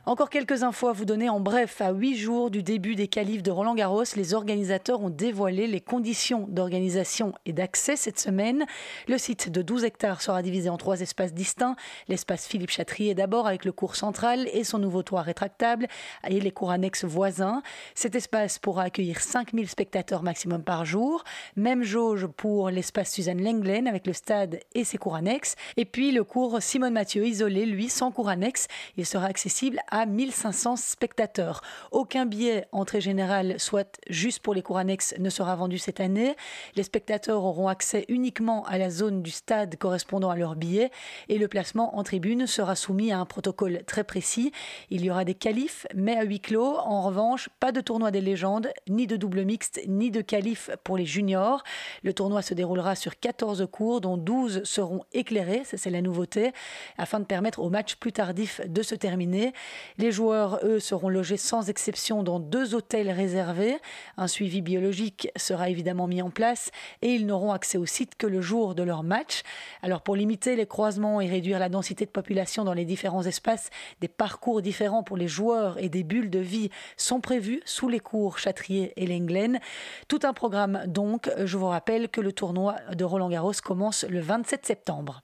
Encore 0.06 0.30
quelques 0.30 0.64
infos 0.64 0.90
à 0.90 0.92
vous 0.92 1.06
donner 1.06 1.30
en 1.30 1.40
bref. 1.40 1.80
À 1.80 1.94
huit 1.94 2.18
jours 2.18 2.52
du 2.52 2.62
début 2.62 2.96
des 2.96 3.08
qualifs 3.08 3.42
de 3.42 3.52
Roland 3.52 3.74
Garros, 3.74 4.04
les 4.18 4.34
organisateurs 4.34 5.02
ont 5.02 5.10
dévoilé 5.10 5.66
les 5.66 5.80
conditions 5.80 6.46
d'organisation 6.50 7.34
et 7.46 7.54
d'accès 7.54 7.96
cette 7.96 8.20
semaine. 8.20 8.66
Le 9.08 9.18
site 9.18 9.50
de 9.50 9.62
12 9.62 9.86
hectares 9.86 10.22
sera 10.22 10.42
divisé 10.42 10.68
en 10.68 10.76
trois 10.76 11.00
espaces 11.00 11.34
distincts. 11.34 11.78
L'espace 12.10 12.48
Philippe 12.48 12.72
Chatrier 12.72 13.16
d'abord 13.16 13.48
avec 13.48 13.64
le 13.64 13.72
cours 13.72 13.96
central 13.96 14.50
et 14.52 14.66
son 14.66 14.78
nouveau 14.78 15.04
toit 15.04 15.22
rétractable 15.22 15.88
et 16.28 16.42
les 16.42 16.52
cours 16.52 16.72
annexes 16.72 17.06
voisins. 17.06 17.62
Cet 17.96 18.16
espace 18.16 18.60
pourra 18.60 18.84
accueillir 18.84 19.22
5000 19.22 19.70
spectateurs 19.70 20.22
maximum 20.22 20.64
par 20.64 20.84
jour. 20.84 21.24
Même 21.56 21.82
jauge 21.82 22.28
pour 22.28 22.70
l'espace 22.70 23.14
Suzanne 23.14 23.42
Lenglen 23.42 23.88
avec 23.88 24.06
le 24.06 24.12
stade 24.12 24.60
et 24.76 24.84
ses 24.84 24.98
cours 24.98 25.16
annexes. 25.16 25.56
Et 25.78 25.86
puis 25.86 26.12
le 26.12 26.26
cours 26.26 26.62
Simone 26.62 26.92
Mathieu 26.92 27.26
isolé, 27.26 27.66
lui, 27.66 27.88
sans 27.88 28.12
cours 28.12 28.28
annexe. 28.28 28.68
Il 28.98 29.06
sera 29.06 29.28
accessible 29.28 29.80
à 29.93 29.93
1500 30.06 30.76
spectateurs. 30.76 31.62
Aucun 31.92 32.26
billet 32.26 32.68
entrée 32.72 33.02
générale, 33.02 33.60
soit 33.60 34.00
juste 34.10 34.40
pour 34.40 34.54
les 34.54 34.62
cours 34.62 34.78
annexes, 34.78 35.14
ne 35.20 35.30
sera 35.30 35.56
vendu 35.56 35.78
cette 35.78 36.00
année. 36.00 36.36
Les 36.76 36.84
spectateurs 36.84 37.44
auront 37.44 37.68
accès 37.68 38.06
uniquement 38.10 38.66
à 38.66 38.78
la 38.78 38.90
zone 38.90 39.22
du 39.22 39.32
stade 39.32 39.78
correspondant 39.78 40.30
à 40.30 40.36
leur 40.36 40.56
billet 40.56 40.92
et 41.30 41.38
le 41.38 41.48
placement 41.48 41.98
en 41.98 42.04
tribune 42.04 42.48
sera 42.48 42.76
soumis 42.76 43.12
à 43.12 43.20
un 43.20 43.26
protocole 43.26 43.84
très 43.86 44.04
précis. 44.04 44.52
Il 44.90 45.06
y 45.06 45.12
aura 45.12 45.26
des 45.26 45.36
qualifs, 45.36 45.86
mais 45.96 46.16
à 46.16 46.24
huis 46.24 46.40
clos. 46.40 46.78
En 46.78 47.04
revanche, 47.04 47.50
pas 47.60 47.72
de 47.72 47.82
tournoi 47.82 48.12
des 48.12 48.22
légendes, 48.22 48.70
ni 48.90 49.08
de 49.08 49.16
double 49.16 49.44
mixte, 49.44 49.80
ni 49.88 50.12
de 50.12 50.22
qualif 50.22 50.70
pour 50.84 50.98
les 50.98 51.06
juniors. 51.06 51.64
Le 52.04 52.14
tournoi 52.14 52.42
se 52.42 52.54
déroulera 52.54 52.96
sur 52.96 53.20
14 53.20 53.68
cours, 53.72 54.02
dont 54.02 54.18
12 54.18 54.64
seront 54.64 55.04
éclairés, 55.14 55.64
c'est 55.66 55.90
la 55.90 56.02
nouveauté, 56.02 56.52
afin 56.98 57.20
de 57.20 57.26
permettre 57.26 57.60
aux 57.60 57.70
matchs 57.70 57.96
plus 57.96 58.12
tardifs 58.12 58.62
de 58.68 58.82
se 58.82 58.96
terminer. 58.96 59.54
Les 59.98 60.12
joueurs, 60.12 60.60
eux, 60.64 60.80
seront 60.80 61.10
logés 61.10 61.38
sans 61.38 61.70
exception 61.70 62.24
dans 62.24 62.40
deux 62.40 62.76
hôtels 62.76 63.12
réservés. 63.12 63.78
Un 64.18 64.28
suivi 64.28 64.62
biologique 64.62 65.30
sera 65.36 65.70
évidemment 65.70 66.08
mis 66.08 66.22
en 66.22 66.30
place 66.30 66.72
et 67.02 67.14
ils 67.14 67.26
n'auront 67.26 67.52
accès 67.52 67.78
au 67.78 67.86
site 67.86 68.16
que 68.16 68.28
le 68.28 68.42
jour 68.42 68.76
de 68.76 68.84
leur 68.84 69.04
match. 69.04 69.44
Alors 69.82 70.02
pour 70.02 70.16
limiter 70.16 70.56
les 70.56 70.66
croisements 70.66 71.22
et 71.22 71.28
réduire 71.28 71.60
la 71.60 71.70
densité 71.70 72.06
de 72.06 72.12
population 72.12 72.64
dans 72.64 72.74
les 72.74 72.86
différents 72.86 73.24
espaces, 73.24 73.70
des 74.02 74.08
parcours 74.08 74.62
différents 74.62 75.04
pour 75.04 75.18
les 75.18 75.28
joueurs 75.28 75.78
et 75.78 75.90
des 75.90 76.04
bulles 76.04 76.30
de 76.30 76.40
vie 76.40 76.70
sont 76.98 77.22
prévus 77.22 77.62
sous 77.66 77.90
les 77.90 78.00
cours 78.00 78.38
Châtrier 78.38 78.94
et 78.98 79.08
Lenglen. 79.08 79.60
Tout 80.08 80.20
un 80.24 80.34
programme 80.34 80.84
donc. 80.88 81.30
Je 81.44 81.58
vous 81.58 81.68
rappelle 81.68 82.10
que 82.10 82.22
le 82.22 82.32
tournoi 82.32 82.76
de 82.94 83.04
Roland 83.04 83.30
Garros 83.30 83.54
commence 83.64 84.04
le 84.04 84.20
27 84.20 84.66
septembre. 84.66 85.22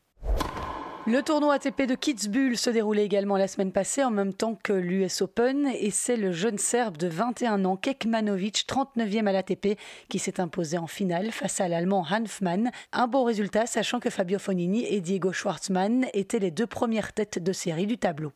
Le 1.07 1.23
tournoi 1.23 1.53
ATP 1.55 1.83
de 1.83 1.95
Kitzbühel 1.95 2.57
se 2.57 2.69
déroulait 2.69 3.05
également 3.05 3.37
la 3.37 3.47
semaine 3.47 3.71
passée 3.71 4.03
en 4.03 4.11
même 4.11 4.33
temps 4.33 4.59
que 4.61 4.73
l'US 4.73 5.21
Open 5.21 5.67
et 5.79 5.91
c'est 5.91 6.17
le 6.17 6.31
jeune 6.31 6.57
Serbe 6.57 6.97
de 6.97 7.07
21 7.07 7.63
ans, 7.65 7.77
Kekmanovic, 7.77 8.65
39e 8.67 9.25
à 9.25 9.31
l'ATP, 9.31 9.79
qui 10.09 10.19
s'est 10.19 10.41
imposé 10.41 10.77
en 10.77 10.87
finale 10.87 11.31
face 11.31 11.61
à 11.61 11.69
l'Allemand 11.69 12.05
Hanfmann. 12.09 12.69
Un 12.91 13.07
beau 13.07 13.23
résultat 13.23 13.65
sachant 13.65 13.99
que 13.99 14.09
Fabio 14.09 14.39
Fonini 14.39 14.85
et 14.85 14.99
Diego 14.99 15.31
Schwartzmann 15.31 16.05
étaient 16.13 16.39
les 16.39 16.51
deux 16.51 16.67
premières 16.67 17.13
têtes 17.13 17.41
de 17.41 17.53
série 17.53 17.87
du 17.87 17.97
tableau. 17.97 18.33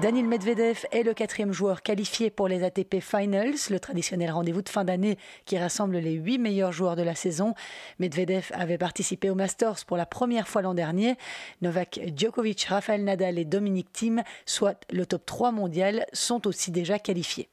Daniel 0.00 0.26
Medvedev 0.26 0.86
est 0.90 1.02
le 1.02 1.12
quatrième 1.12 1.52
joueur 1.52 1.82
qualifié 1.82 2.30
pour 2.30 2.48
les 2.48 2.64
ATP 2.64 3.00
Finals, 3.00 3.54
le 3.70 3.78
traditionnel 3.78 4.30
rendez-vous 4.30 4.62
de 4.62 4.68
fin 4.68 4.84
d'année 4.84 5.18
qui 5.44 5.58
rassemble 5.58 5.98
les 5.98 6.14
huit 6.14 6.38
meilleurs 6.38 6.72
joueurs 6.72 6.96
de 6.96 7.02
la 7.02 7.14
saison. 7.14 7.54
Medvedev 7.98 8.50
avait 8.52 8.78
participé 8.78 9.28
au 9.28 9.34
Masters 9.34 9.84
pour 9.86 9.98
la 9.98 10.06
première 10.06 10.48
fois 10.48 10.62
l'an 10.62 10.74
dernier. 10.74 11.16
Novak 11.60 12.00
Djokovic, 12.16 12.64
Rafael 12.64 13.04
Nadal 13.04 13.38
et 13.38 13.44
Dominic 13.44 13.92
Thiem, 13.92 14.22
soit 14.46 14.82
le 14.90 15.04
top 15.04 15.26
3 15.26 15.52
mondial, 15.52 16.06
sont 16.14 16.46
aussi 16.46 16.70
déjà 16.70 16.98
qualifiés. 16.98 17.50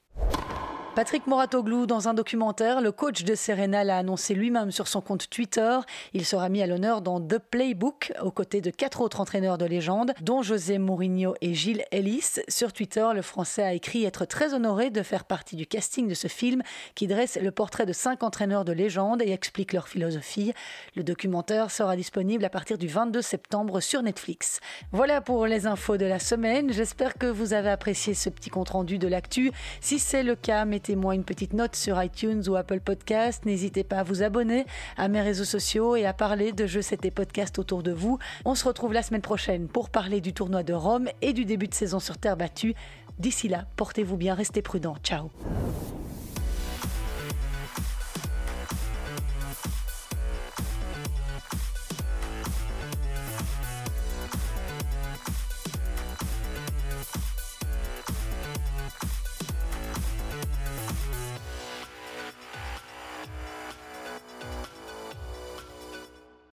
Patrick 0.95 1.27
Moratoglou, 1.27 1.85
dans 1.85 2.09
un 2.09 2.13
documentaire, 2.13 2.81
le 2.81 2.91
coach 2.91 3.23
de 3.23 3.35
Serena 3.35 3.83
l'a 3.83 3.97
annoncé 3.97 4.33
lui-même 4.33 4.71
sur 4.71 4.87
son 4.87 5.01
compte 5.01 5.29
Twitter. 5.29 5.79
Il 6.13 6.25
sera 6.25 6.49
mis 6.49 6.61
à 6.61 6.67
l'honneur 6.67 7.01
dans 7.01 7.21
The 7.21 7.37
Playbook, 7.37 8.11
aux 8.21 8.31
côtés 8.31 8.59
de 8.59 8.69
quatre 8.69 8.99
autres 8.99 9.21
entraîneurs 9.21 9.57
de 9.57 9.65
légende, 9.65 10.13
dont 10.21 10.41
José 10.41 10.77
Mourinho 10.77 11.35
et 11.41 11.53
Gilles 11.53 11.85
Ellis. 11.91 12.41
Sur 12.49 12.73
Twitter, 12.73 13.07
le 13.13 13.21
Français 13.21 13.63
a 13.63 13.73
écrit 13.73 14.03
être 14.03 14.25
très 14.25 14.53
honoré 14.53 14.89
de 14.89 15.01
faire 15.03 15.23
partie 15.23 15.55
du 15.55 15.65
casting 15.65 16.07
de 16.07 16.13
ce 16.15 16.27
film 16.27 16.63
qui 16.95 17.07
dresse 17.07 17.37
le 17.41 17.51
portrait 17.51 17.85
de 17.85 17.93
cinq 17.93 18.23
entraîneurs 18.23 18.65
de 18.65 18.73
légende 18.73 19.21
et 19.21 19.31
explique 19.31 19.73
leur 19.73 19.87
philosophie. 19.87 20.53
Le 20.95 21.03
documentaire 21.03 21.71
sera 21.71 21.95
disponible 21.95 22.43
à 22.43 22.49
partir 22.49 22.77
du 22.77 22.87
22 22.87 23.21
septembre 23.21 23.79
sur 23.79 24.01
Netflix. 24.01 24.59
Voilà 24.91 25.21
pour 25.21 25.45
les 25.45 25.65
infos 25.65 25.97
de 25.97 26.05
la 26.05 26.19
semaine. 26.19 26.73
J'espère 26.73 27.13
que 27.13 27.27
vous 27.27 27.53
avez 27.53 27.69
apprécié 27.69 28.15
ce 28.15 28.29
petit 28.29 28.49
compte-rendu 28.49 28.97
de 28.97 29.07
l'actu. 29.07 29.51
Si 29.79 29.99
c'est 29.99 30.23
le 30.23 30.35
cas, 30.35 30.65
mettez 30.65 30.88
moi 30.95 31.15
une 31.15 31.23
petite 31.23 31.53
note 31.53 31.75
sur 31.75 32.01
iTunes 32.01 32.43
ou 32.47 32.55
Apple 32.55 32.79
Podcast. 32.79 33.45
N'hésitez 33.45 33.83
pas 33.83 33.97
à 33.97 34.03
vous 34.03 34.23
abonner 34.23 34.65
à 34.97 35.07
mes 35.07 35.21
réseaux 35.21 35.45
sociaux 35.45 35.95
et 35.95 36.05
à 36.05 36.13
parler 36.13 36.51
de 36.51 36.65
jeux 36.65 36.81
et 37.03 37.11
podcasts 37.11 37.59
autour 37.59 37.83
de 37.83 37.91
vous. 37.91 38.19
On 38.45 38.55
se 38.55 38.65
retrouve 38.65 38.93
la 38.93 39.03
semaine 39.03 39.21
prochaine 39.21 39.67
pour 39.67 39.89
parler 39.89 40.21
du 40.21 40.33
tournoi 40.33 40.63
de 40.63 40.73
Rome 40.73 41.09
et 41.21 41.33
du 41.33 41.45
début 41.45 41.67
de 41.67 41.73
saison 41.73 41.99
sur 41.99 42.17
terre 42.17 42.37
battue. 42.37 42.75
D'ici 43.19 43.47
là, 43.47 43.65
portez-vous 43.75 44.17
bien, 44.17 44.33
restez 44.33 44.61
prudents. 44.61 44.97
Ciao 45.03 45.29